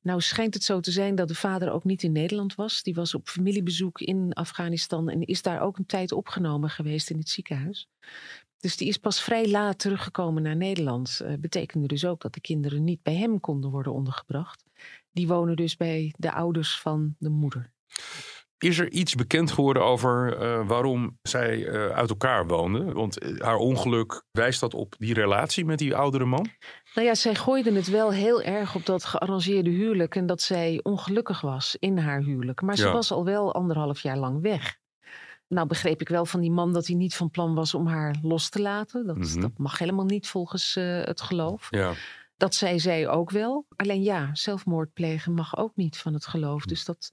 Nou 0.00 0.20
schijnt 0.20 0.54
het 0.54 0.64
zo 0.64 0.80
te 0.80 0.90
zijn 0.90 1.14
dat 1.14 1.28
de 1.28 1.34
vader 1.34 1.70
ook 1.72 1.84
niet 1.84 2.02
in 2.02 2.12
Nederland 2.12 2.54
was. 2.54 2.82
Die 2.82 2.94
was 2.94 3.14
op 3.14 3.28
familiebezoek 3.28 4.00
in 4.00 4.32
Afghanistan 4.32 5.08
en 5.08 5.24
is 5.24 5.42
daar 5.42 5.60
ook 5.60 5.78
een 5.78 5.86
tijd 5.86 6.12
opgenomen 6.12 6.70
geweest 6.70 7.10
in 7.10 7.18
het 7.18 7.28
ziekenhuis. 7.28 7.88
Dus 8.60 8.76
die 8.76 8.88
is 8.88 8.96
pas 8.96 9.22
vrij 9.22 9.48
laat 9.48 9.78
teruggekomen 9.78 10.42
naar 10.42 10.56
Nederland. 10.56 11.20
Eh, 11.20 11.34
betekende 11.38 11.86
dus 11.86 12.04
ook 12.04 12.20
dat 12.20 12.34
de 12.34 12.40
kinderen 12.40 12.84
niet 12.84 13.02
bij 13.02 13.16
hem 13.16 13.40
konden 13.40 13.70
worden 13.70 13.92
ondergebracht. 13.92 14.64
Die 15.12 15.28
wonen 15.28 15.56
dus 15.56 15.76
bij 15.76 16.14
de 16.16 16.32
ouders 16.32 16.80
van 16.80 17.14
de 17.18 17.28
moeder. 17.28 17.72
Is 18.60 18.78
er 18.78 18.90
iets 18.90 19.14
bekend 19.14 19.50
geworden 19.50 19.84
over 19.84 20.36
eh, 20.36 20.66
waarom 20.66 21.18
zij 21.22 21.66
eh, 21.66 21.88
uit 21.88 22.10
elkaar 22.10 22.46
woonden? 22.46 22.92
Want 22.92 23.18
eh, 23.18 23.40
haar 23.40 23.56
ongeluk 23.56 24.22
wijst 24.30 24.60
dat 24.60 24.74
op 24.74 24.94
die 24.98 25.14
relatie 25.14 25.64
met 25.64 25.78
die 25.78 25.96
oudere 25.96 26.24
man? 26.24 26.46
Nou 26.94 27.06
ja, 27.06 27.14
zij 27.14 27.34
gooide 27.34 27.72
het 27.72 27.88
wel 27.88 28.12
heel 28.12 28.42
erg 28.42 28.74
op 28.74 28.86
dat 28.86 29.04
gearrangeerde 29.04 29.70
huwelijk 29.70 30.16
en 30.16 30.26
dat 30.26 30.40
zij 30.42 30.80
ongelukkig 30.82 31.40
was 31.40 31.76
in 31.78 31.98
haar 31.98 32.20
huwelijk. 32.20 32.62
Maar 32.62 32.76
ze 32.76 32.90
was 32.90 33.10
al 33.12 33.24
wel 33.24 33.54
anderhalf 33.54 34.00
jaar 34.00 34.18
lang 34.18 34.42
weg. 34.42 34.78
Nou 35.48 35.66
begreep 35.66 36.00
ik 36.00 36.08
wel 36.08 36.26
van 36.26 36.40
die 36.40 36.50
man 36.50 36.72
dat 36.72 36.86
hij 36.86 36.96
niet 36.96 37.14
van 37.16 37.30
plan 37.30 37.54
was 37.54 37.74
om 37.74 37.86
haar 37.86 38.14
los 38.22 38.48
te 38.48 38.60
laten. 38.60 39.06
Dat, 39.06 39.16
Mhm. 39.16 39.40
dat 39.40 39.52
mag 39.56 39.78
helemaal 39.78 40.04
niet 40.04 40.28
volgens 40.28 40.74
het 41.04 41.20
geloof. 41.20 41.66
Ja. 41.70 41.92
Dat 42.36 42.54
zei 42.54 42.80
zij 42.80 43.08
ook 43.08 43.30
wel. 43.30 43.66
Alleen 43.76 44.02
ja, 44.02 44.30
zelfmoord 44.32 44.92
plegen 44.92 45.32
mag 45.32 45.56
ook 45.56 45.76
niet 45.76 45.98
van 45.98 46.14
het 46.14 46.26
geloof. 46.26 46.64
Dus 46.64 46.84
dat 46.84 47.12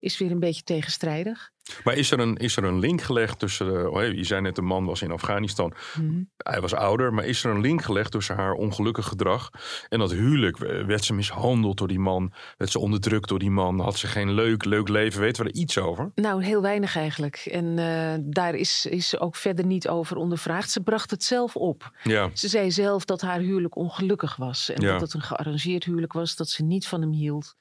is 0.00 0.18
weer 0.18 0.30
een 0.30 0.38
beetje 0.40 0.62
tegenstrijdig. 0.62 1.50
Maar 1.84 1.94
is 1.94 2.10
er, 2.10 2.18
een, 2.20 2.36
is 2.36 2.56
er 2.56 2.64
een 2.64 2.78
link 2.78 3.02
gelegd 3.02 3.38
tussen. 3.38 3.66
De, 3.66 3.90
oh, 3.90 4.12
je 4.12 4.24
zei 4.24 4.40
net, 4.40 4.54
de 4.54 4.62
man 4.62 4.84
was 4.84 5.02
in 5.02 5.10
Afghanistan. 5.10 5.72
Mhm. 6.00 6.22
Hij 6.36 6.60
was 6.60 6.74
ouder, 6.74 7.14
maar 7.14 7.24
is 7.24 7.44
er 7.44 7.50
een 7.50 7.60
link 7.60 7.82
gelegd 7.82 8.10
tussen 8.12 8.36
haar 8.36 8.52
ongelukkig 8.52 9.06
gedrag 9.06 9.50
en 9.88 9.98
dat 9.98 10.10
huwelijk? 10.12 10.58
Werd 10.86 11.04
ze 11.04 11.14
mishandeld 11.14 11.78
door 11.78 11.88
die 11.88 11.98
man? 11.98 12.32
Werd 12.56 12.70
ze 12.70 12.78
onderdrukt 12.78 13.28
door 13.28 13.38
die 13.38 13.50
man? 13.50 13.80
Had 13.80 13.96
ze 13.98 14.06
geen 14.06 14.32
leuk, 14.32 14.64
leuk 14.64 14.88
leven? 14.88 15.20
Weten 15.20 15.44
we 15.44 15.50
er 15.50 15.56
iets 15.56 15.78
over? 15.78 16.10
Nou, 16.14 16.44
heel 16.44 16.62
weinig 16.62 16.96
eigenlijk. 16.96 17.36
En 17.36 17.78
eh, 17.78 18.18
daar 18.22 18.54
is, 18.54 18.86
is 18.86 19.08
ze 19.08 19.18
ook 19.20 19.36
verder 19.36 19.66
niet 19.66 19.88
over 19.88 20.16
ondervraagd. 20.16 20.70
Ze 20.70 20.82
bracht 20.82 21.10
het 21.10 21.24
zelf 21.24 21.56
op. 21.56 21.90
Ja, 22.02 22.30
Ze 22.34 22.48
zei 22.48 22.70
zelf 22.70 23.04
dat 23.04 23.20
haar 23.20 23.38
huwelijk 23.40 23.76
ongelukkig 23.76 24.36
was. 24.36 24.70
En 24.70 24.82
Ja. 24.82 24.92
dat 24.92 25.00
het 25.00 25.14
een 25.14 25.22
gearrangeerd 25.22 25.84
huwelijk 25.84 26.12
was, 26.12 26.36
dat 26.36 26.48
ze 26.48 26.62
niet 26.64 26.86
van 26.86 27.00
hem 27.00 27.12
hield. 27.12 27.56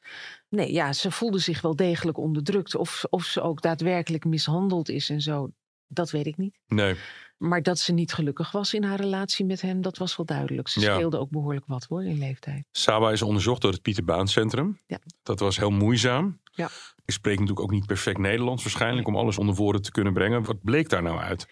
Nee, 0.50 0.72
ja, 0.72 0.94
ze 0.94 1.12
voelde 1.12 1.40
zich 1.40 1.62
wel 1.62 1.76
degelijk 1.76 2.18
onderdrukt. 2.18 2.76
Of, 2.76 3.04
of 3.10 3.24
ze 3.26 3.42
ook 3.42 3.62
daadwerkelijk 3.62 4.26
mishandeld 4.26 4.90
is 4.90 5.10
en 5.10 5.22
zo, 5.22 5.50
dat 5.88 6.12
weet 6.12 6.26
ik 6.26 6.38
niet. 6.38 6.58
nee. 6.68 6.96
Maar 7.38 7.62
dat 7.62 7.80
ze 7.80 7.94
niet 7.94 8.14
gelukkig 8.14 8.52
was 8.52 8.74
in 8.74 8.84
haar 8.84 9.00
relatie 9.00 9.46
met 9.46 9.62
hem, 9.62 9.82
dat 9.82 9.98
was 9.98 10.16
wel 10.18 10.26
duidelijk. 10.26 10.68
Ze 10.68 10.80
Ja. 10.80 10.96
scheelde 10.96 11.18
ook 11.20 11.30
behoorlijk 11.30 11.66
wat 11.68 11.84
hoor, 11.90 12.04
in 12.04 12.18
leeftijd. 12.18 12.64
Saba 12.72 13.12
is 13.12 13.22
onderzocht 13.22 13.62
door 13.62 13.72
het 13.72 13.82
Pieter 13.82 14.04
Baan 14.04 14.28
Centrum. 14.28 14.80
Ja. 14.88 15.00
Dat 15.24 15.40
was 15.40 15.58
heel 15.58 15.70
moeizaam. 15.70 16.40
Ja. 16.44 16.70
Je 17.06 17.12
spreekt 17.12 17.40
natuurlijk 17.40 17.66
ook 17.66 17.72
niet 17.76 17.86
perfect 17.86 18.18
Nederlands 18.18 18.64
waarschijnlijk 18.64 19.08
om 19.08 19.16
alles 19.16 19.38
onder 19.38 19.56
woorden 19.56 19.82
te 19.82 19.92
kunnen 19.92 20.14
brengen. 20.14 20.44
Wat 20.44 20.62
bleek 20.64 20.90
daar 20.90 21.02
nou 21.04 21.20
uit? 21.20 21.48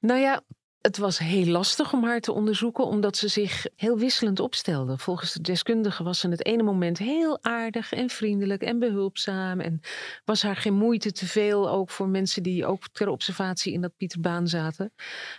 Nou 0.00 0.20
ja, 0.20 0.42
het 0.84 0.98
was 0.98 1.18
heel 1.18 1.46
lastig 1.46 1.92
om 1.92 2.04
haar 2.04 2.20
te 2.20 2.32
onderzoeken, 2.32 2.86
omdat 2.86 3.16
ze 3.16 3.28
zich 3.28 3.66
heel 3.76 3.98
wisselend 3.98 4.40
opstelde. 4.40 4.98
Volgens 4.98 5.32
de 5.32 5.40
deskundige 5.40 6.02
was 6.02 6.18
ze 6.18 6.28
het 6.28 6.44
ene 6.44 6.62
moment 6.62 6.98
heel 6.98 7.42
aardig 7.42 7.92
en 7.92 8.08
vriendelijk 8.08 8.62
en 8.62 8.78
behulpzaam. 8.78 9.60
En 9.60 9.80
was 10.24 10.42
haar 10.42 10.56
geen 10.56 10.74
moeite 10.74 11.12
te 11.12 11.26
veel, 11.26 11.70
ook 11.70 11.90
voor 11.90 12.08
mensen 12.08 12.42
die 12.42 12.66
ook 12.66 12.88
ter 12.92 13.08
observatie 13.08 13.72
in 13.72 13.80
dat 13.80 13.96
Pieterbaan 13.96 14.48
zaten. 14.48 14.92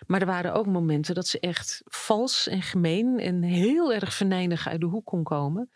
Maar 0.08 0.20
er 0.22 0.28
waren 0.28 0.54
ook 0.54 0.66
momenten 0.66 1.16
dat 1.16 1.28
ze 1.28 1.40
echt 1.40 1.82
vals 1.86 2.48
en 2.48 2.62
gemeen 2.62 3.20
en 3.20 3.42
heel 3.42 3.94
erg 3.94 4.14
venijnig 4.14 4.68
uit 4.68 4.80
de 4.80 4.86
hoek 4.86 5.06
kon 5.06 5.24
komen. 5.24 5.70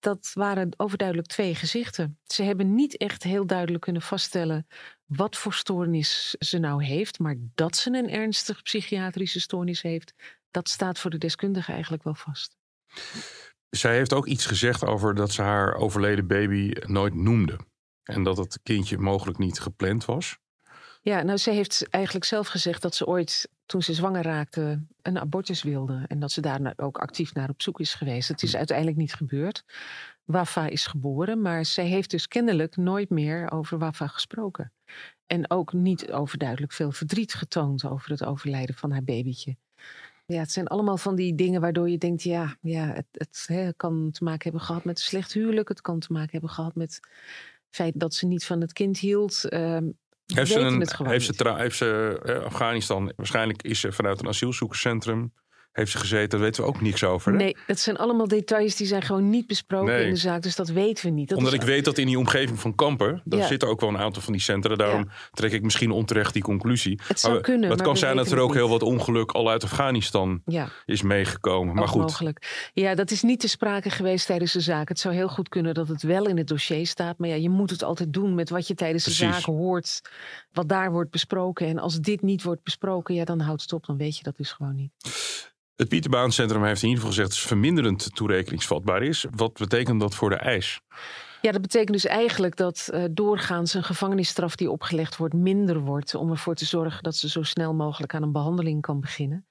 Dat 0.00 0.30
waren 0.34 0.70
overduidelijk 0.76 1.28
twee 1.28 1.54
gezichten. 1.54 2.18
Ze 2.24 2.42
hebben 2.42 2.74
niet 2.74 2.96
echt 2.96 3.22
heel 3.22 3.46
duidelijk 3.46 3.82
kunnen 3.82 4.02
vaststellen 4.02 4.66
wat 5.08 5.36
voor 5.36 5.54
stoornis 5.54 6.34
ze 6.38 6.58
nou 6.58 6.84
heeft. 6.84 7.18
Maar 7.18 7.36
dat 7.54 7.76
ze 7.76 7.90
een 7.90 8.10
ernstig 8.10 8.62
psychiatrische 8.62 9.40
stoornis 9.40 9.82
heeft, 9.82 10.14
dat 10.50 10.68
staat 10.68 10.98
voor 10.98 11.10
de 11.10 11.18
deskundige 11.18 11.72
eigenlijk 11.72 12.02
wel 12.02 12.14
vast. 12.14 12.56
Zij 13.70 13.94
heeft 13.94 14.12
ook 14.12 14.26
iets 14.26 14.46
gezegd 14.46 14.84
over 14.84 15.14
dat 15.14 15.32
ze 15.32 15.42
haar 15.42 15.74
overleden 15.74 16.26
baby 16.26 16.72
nooit 16.86 17.14
noemde. 17.14 17.58
En 18.02 18.22
dat 18.22 18.36
het 18.36 18.60
kindje 18.62 18.98
mogelijk 18.98 19.38
niet 19.38 19.60
gepland 19.60 20.04
was. 20.04 20.38
Ja, 21.00 21.22
nou, 21.22 21.38
ze 21.38 21.50
heeft 21.50 21.88
eigenlijk 21.88 22.24
zelf 22.24 22.48
gezegd 22.48 22.82
dat 22.82 22.94
ze 22.94 23.06
ooit, 23.06 23.48
toen 23.68 23.82
ze 23.82 23.94
zwanger 23.94 24.22
raakte, 24.22 24.82
een 25.02 25.18
abortus 25.18 25.62
wilde. 25.62 26.04
En 26.06 26.18
dat 26.18 26.32
ze 26.32 26.40
daar 26.40 26.72
ook 26.76 26.98
actief 26.98 27.34
naar 27.34 27.48
op 27.48 27.62
zoek 27.62 27.80
is 27.80 27.94
geweest. 27.94 28.28
Het 28.28 28.42
is 28.42 28.56
uiteindelijk 28.56 28.96
niet 28.96 29.14
gebeurd. 29.14 29.64
Wafa 30.24 30.66
is 30.66 30.86
geboren, 30.86 31.42
maar 31.42 31.64
zij 31.64 31.86
heeft 31.86 32.10
dus 32.10 32.28
kennelijk 32.28 32.76
nooit 32.76 33.10
meer 33.10 33.50
over 33.50 33.78
Wafa 33.78 34.06
gesproken. 34.06 34.72
En 35.26 35.50
ook 35.50 35.72
niet 35.72 36.12
overduidelijk 36.12 36.72
veel 36.72 36.92
verdriet 36.92 37.34
getoond 37.34 37.84
over 37.84 38.10
het 38.10 38.24
overlijden 38.24 38.74
van 38.74 38.90
haar 38.90 39.04
babytje. 39.04 39.56
Ja, 40.26 40.38
het 40.38 40.52
zijn 40.52 40.66
allemaal 40.66 40.96
van 40.96 41.16
die 41.16 41.34
dingen 41.34 41.60
waardoor 41.60 41.90
je 41.90 41.98
denkt, 41.98 42.22
ja, 42.22 42.56
ja 42.60 42.86
het, 42.86 43.06
het 43.12 43.44
hè, 43.46 43.72
kan 43.72 44.10
te 44.10 44.24
maken 44.24 44.42
hebben 44.42 44.60
gehad 44.60 44.84
met 44.84 44.98
een 44.98 45.04
slecht 45.04 45.32
huwelijk. 45.32 45.68
Het 45.68 45.80
kan 45.80 45.98
te 45.98 46.12
maken 46.12 46.30
hebben 46.30 46.50
gehad 46.50 46.74
met 46.74 46.94
het 46.94 47.76
feit 47.76 48.00
dat 48.00 48.14
ze 48.14 48.26
niet 48.26 48.44
van 48.44 48.60
het 48.60 48.72
kind 48.72 48.98
hield. 48.98 49.44
Ehm, 49.44 49.84
Heeft 50.34 50.50
ze, 50.50 50.60
een, 50.60 50.88
heeft 51.06 51.44
heeft 51.56 51.80
eh, 51.80 52.44
Afghanistan, 52.44 53.12
waarschijnlijk 53.16 53.62
is 53.62 53.80
ze 53.80 53.92
vanuit 53.92 54.20
een 54.20 54.28
asielzoekerscentrum. 54.28 55.32
Heeft 55.78 55.90
ze 55.90 55.98
gezeten? 55.98 56.28
Daar 56.28 56.40
weten 56.40 56.62
we 56.62 56.68
ook 56.68 56.80
niks 56.80 57.04
over. 57.04 57.32
Hè? 57.32 57.38
Nee, 57.38 57.56
dat 57.66 57.78
zijn 57.78 57.96
allemaal 57.96 58.28
details 58.28 58.76
die 58.76 58.86
zijn 58.86 59.02
gewoon 59.02 59.30
niet 59.30 59.46
besproken 59.46 59.94
Nee. 59.94 60.04
in 60.04 60.10
de 60.10 60.16
zaak. 60.16 60.42
Dus 60.42 60.56
dat 60.56 60.68
weten 60.68 61.04
we 61.06 61.10
niet. 61.10 61.28
Dat 61.28 61.38
Omdat 61.38 61.52
is- 61.52 61.58
ik 61.58 61.64
weet 61.66 61.84
dat 61.84 61.98
in 61.98 62.06
die 62.06 62.18
omgeving 62.18 62.60
van 62.60 62.74
Kampen, 62.74 63.22
daar 63.24 63.40
Ja. 63.40 63.46
zitten 63.46 63.68
ook 63.68 63.80
wel 63.80 63.88
een 63.88 63.98
aantal 63.98 64.22
van 64.22 64.32
die 64.32 64.42
centra. 64.42 64.74
Daarom 64.74 65.08
trek 65.32 65.52
ik 65.52 65.62
misschien 65.62 65.90
onterecht 65.90 66.32
die 66.32 66.42
conclusie. 66.42 67.00
Het 67.06 67.20
zou 67.20 67.32
Maar 67.32 67.42
kunnen, 67.42 67.70
Het 67.70 67.82
kan 67.82 67.96
zijn 67.96 68.16
dat 68.16 68.30
er 68.30 68.38
ook 68.38 68.54
heel 68.54 68.68
wat 68.68 68.82
ongeluk 68.82 69.30
al 69.32 69.50
uit 69.50 69.64
Afghanistan 69.64 70.42
Ja, 70.44 70.68
is 70.86 71.02
meegekomen. 71.02 71.74
Maar 71.74 71.82
ook 71.84 71.90
goed, 71.90 72.00
mogelijk. 72.00 72.70
Ja, 72.74 72.94
dat 72.94 73.10
is 73.10 73.22
niet 73.22 73.40
te 73.40 73.48
sprake 73.48 73.90
geweest 73.90 74.26
tijdens 74.26 74.52
de 74.52 74.60
zaak. 74.60 74.88
Het 74.88 74.98
zou 74.98 75.14
heel 75.14 75.28
goed 75.28 75.48
kunnen 75.48 75.74
dat 75.74 75.88
het 75.88 76.02
wel 76.02 76.26
in 76.26 76.36
het 76.36 76.46
dossier 76.48 76.86
staat. 76.86 77.18
Maar 77.18 77.28
ja, 77.28 77.34
je 77.34 77.50
moet 77.50 77.70
het 77.70 77.82
altijd 77.82 78.12
doen 78.12 78.34
met 78.34 78.50
wat 78.50 78.66
je 78.66 78.74
tijdens 78.74 79.04
de 79.04 79.10
zaak 79.10 79.42
hoort. 79.42 80.00
Wat 80.52 80.68
daar 80.68 80.92
wordt 80.92 81.10
besproken. 81.10 81.66
En 81.66 81.78
als 81.78 82.00
dit 82.00 82.22
niet 82.22 82.42
wordt 82.42 82.62
besproken, 82.62 83.14
ja, 83.14 83.24
dan 83.24 83.40
houdt 83.40 83.62
het 83.62 83.72
op. 83.72 83.86
Dan 83.86 83.96
weet 83.96 84.16
je 84.16 84.22
dat 84.22 84.36
dus 84.36 84.52
gewoon 84.52 84.74
niet. 84.74 84.90
Het 85.78 85.88
Pieterbaancentrum 85.88 86.64
heeft 86.64 86.82
in 86.82 86.88
ieder 86.88 87.04
geval 87.04 87.16
gezegd 87.16 87.28
dat 87.28 87.38
het 87.38 87.48
verminderend 87.48 88.14
toerekeningsvatbaar 88.14 89.02
is. 89.02 89.26
Wat 89.30 89.52
betekent 89.52 90.00
dat 90.00 90.14
voor 90.14 90.30
de 90.30 90.36
eis? 90.36 90.80
Ja, 91.42 91.52
dat 91.52 91.62
betekent 91.62 91.92
dus 91.92 92.06
eigenlijk 92.06 92.56
dat 92.56 92.88
eh, 92.92 93.04
doorgaans 93.10 93.74
een 93.74 93.82
gevangenisstraf 93.84 94.56
die 94.56 94.70
opgelegd 94.70 95.16
wordt 95.16 95.34
minder 95.34 95.80
wordt. 95.80 96.14
Om 96.14 96.30
ervoor 96.30 96.54
te 96.54 96.64
zorgen 96.64 97.02
dat 97.02 97.16
ze 97.16 97.28
zo 97.28 97.42
snel 97.42 97.74
mogelijk 97.74 98.14
aan 98.14 98.22
een 98.22 98.32
behandeling 98.32 98.80
kan 98.80 99.00
beginnen. 99.00 99.46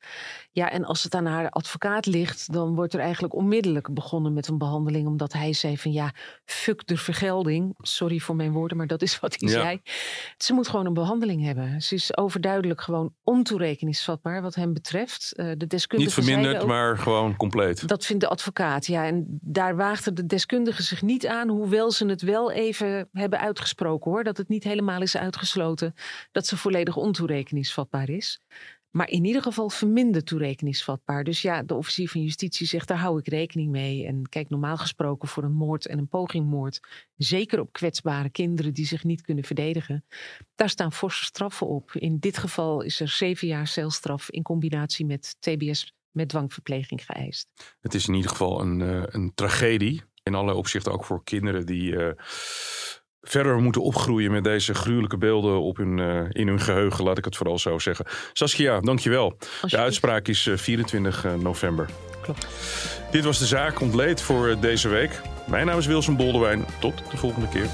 Ja, 0.52 0.70
en 0.72 0.86
als 0.86 1.04
het 1.04 1.16
aan 1.16 1.26
haar 1.26 1.50
advocaat 1.50 2.06
ligt, 2.06 2.54
dan 2.54 2.76
wordt 2.76 2.94
er 2.94 3.00
eigenlijk 3.00 3.34
onmiddellijk 3.36 3.94
begonnen 3.94 4.34
met 4.34 4.48
een 4.48 4.58
behandeling. 4.58 5.08
Omdat 5.08 5.34
hij 5.34 5.54
zei 5.54 5.78
van 5.78 5.92
ja, 5.92 6.14
fuck 6.46 6.88
de 6.88 6.98
vergelding. 6.98 7.74
Sorry 7.78 8.20
voor 8.20 8.36
mijn 8.36 8.52
woorden, 8.52 8.78
maar 8.78 8.88
dat 8.88 9.02
is 9.02 9.20
wat 9.20 9.36
hij 9.40 9.50
Ja. 9.50 9.62
zei. 9.62 9.82
Ze 10.38 10.54
moet 10.54 10.68
gewoon 10.68 10.86
een 10.86 10.94
behandeling 10.94 11.44
hebben. 11.44 11.82
Ze 11.82 11.96
is 11.96 12.18
overduidelijk 12.18 12.82
gewoon 12.82 13.14
ontoerekeningsvatbaar 13.24 14.42
wat 14.42 14.56
hem 14.56 14.74
betreft. 14.74 15.34
Eh, 15.36 15.46
de 15.46 15.56
Niet 15.58 15.70
deskundigen 15.70 16.14
verminderd, 16.14 16.46
zeiden 16.46 16.62
ook- 16.64 16.76
maar 16.76 16.98
gewoon 16.98 17.36
compleet. 17.36 17.88
dat 17.88 18.06
vindt 18.06 18.22
de 18.22 18.30
advocaat, 18.30 18.86
ja. 18.86 19.06
En 19.06 19.26
daar 19.42 19.76
waagden 19.76 20.16
de 20.16 20.26
deskundigen 20.26 20.84
zich 20.84 21.02
niet 21.02 21.28
aan, 21.28 21.48
hoewel 21.50 21.76
ze 21.92 22.06
het 22.06 22.22
wel 22.22 22.52
even 22.52 23.10
hebben 23.12 23.40
uitgesproken 23.40 24.12
hoor. 24.12 24.24
Dat 24.24 24.38
het 24.38 24.48
niet 24.48 24.64
helemaal 24.64 25.02
is 25.02 25.18
uitgesloten 25.18 25.94
dat 26.32 26.48
ze 26.48 26.58
volledig 26.58 26.96
ontoerekeningsvatbaar 26.96 28.10
is. 28.10 28.42
Maar 28.92 29.10
in 29.10 29.26
ieder 29.26 29.42
geval 29.42 29.70
verminderd 29.70 30.26
toerekeningsvatbaar. 30.26 31.24
Dus 31.24 31.42
ja, 31.42 31.64
de 31.64 31.74
officier 31.74 32.10
van 32.10 32.22
justitie 32.22 32.68
zegt, 32.68 32.88
daar 32.88 32.98
hou 32.98 33.20
ik 33.20 33.28
rekening 33.28 33.72
mee. 33.72 34.06
En 34.06 34.30
kijk, 34.30 34.50
normaal 34.50 34.78
gesproken 34.78 35.28
voor 35.28 35.44
een 35.44 35.54
moord 35.54 35.86
en 35.86 35.98
een 35.98 36.08
pogingmoord, 36.08 36.80
zeker 37.16 37.60
op 37.60 37.72
kwetsbare 37.72 38.30
kinderen 38.30 38.74
die 38.74 38.86
zich 38.86 39.04
niet 39.04 39.22
kunnen 39.22 39.44
verdedigen, 39.44 40.06
daar 40.56 40.70
staan 40.70 40.94
forse 40.94 41.24
straffen 41.24 41.68
op. 41.68 41.92
In 41.94 42.20
dit 42.20 42.38
geval 42.38 42.82
is 42.82 43.00
er 43.00 43.10
zeven 43.10 43.48
jaar 43.48 43.68
celstraf 43.68 44.30
in 44.30 44.44
combinatie 44.44 45.06
met 45.06 45.36
TBS 45.40 45.96
met 46.18 46.30
dwangverpleging 46.30 47.06
geëist. 47.06 47.48
Het 47.80 47.94
is 47.94 48.08
in 48.08 48.14
ieder 48.14 48.30
geval 48.30 48.62
een, 48.62 48.82
eh, 48.82 49.04
een 49.06 49.32
tragedie. 49.36 50.04
In 50.28 50.36
alle 50.36 50.54
opzichten 50.54 50.92
ook 50.92 51.06
voor 51.06 51.24
kinderen 51.24 51.66
die 51.66 51.96
eh, 51.96 52.12
verder 53.22 53.58
moeten 53.62 53.82
opgroeien 53.82 54.32
met 54.32 54.44
deze 54.44 54.74
gruwelijke 54.74 55.18
beelden 55.18 55.62
op 55.62 55.78
hun, 55.78 56.00
eh, 56.00 56.42
in 56.42 56.48
hun 56.48 56.60
geheugen, 56.60 57.04
laat 57.04 57.18
ik 57.18 57.26
het 57.26 57.36
vooral 57.36 57.60
zo 57.60 57.80
zeggen. 57.80 58.06
Saskia, 58.34 58.80
dankjewel. 58.80 59.38
De 59.62 59.78
uitspraak 59.78 60.28
is 60.28 60.48
eh, 60.48 60.58
24 60.58 61.26
november. 61.40 61.90
Klopt. 62.22 62.48
Dit 63.12 63.24
was 63.24 63.40
de 63.40 63.46
zaak 63.46 63.82
ontleed 63.82 64.22
voor 64.22 64.48
eh, 64.48 64.62
deze 64.62 64.88
week. 64.88 65.22
Mijn 65.48 65.66
naam 65.66 65.78
is 65.78 65.86
Wilson 65.86 66.16
Boldewijn. 66.16 66.66
Tot 66.80 67.12
de 67.12 67.18
volgende 67.18 67.48
keer. 67.48 67.68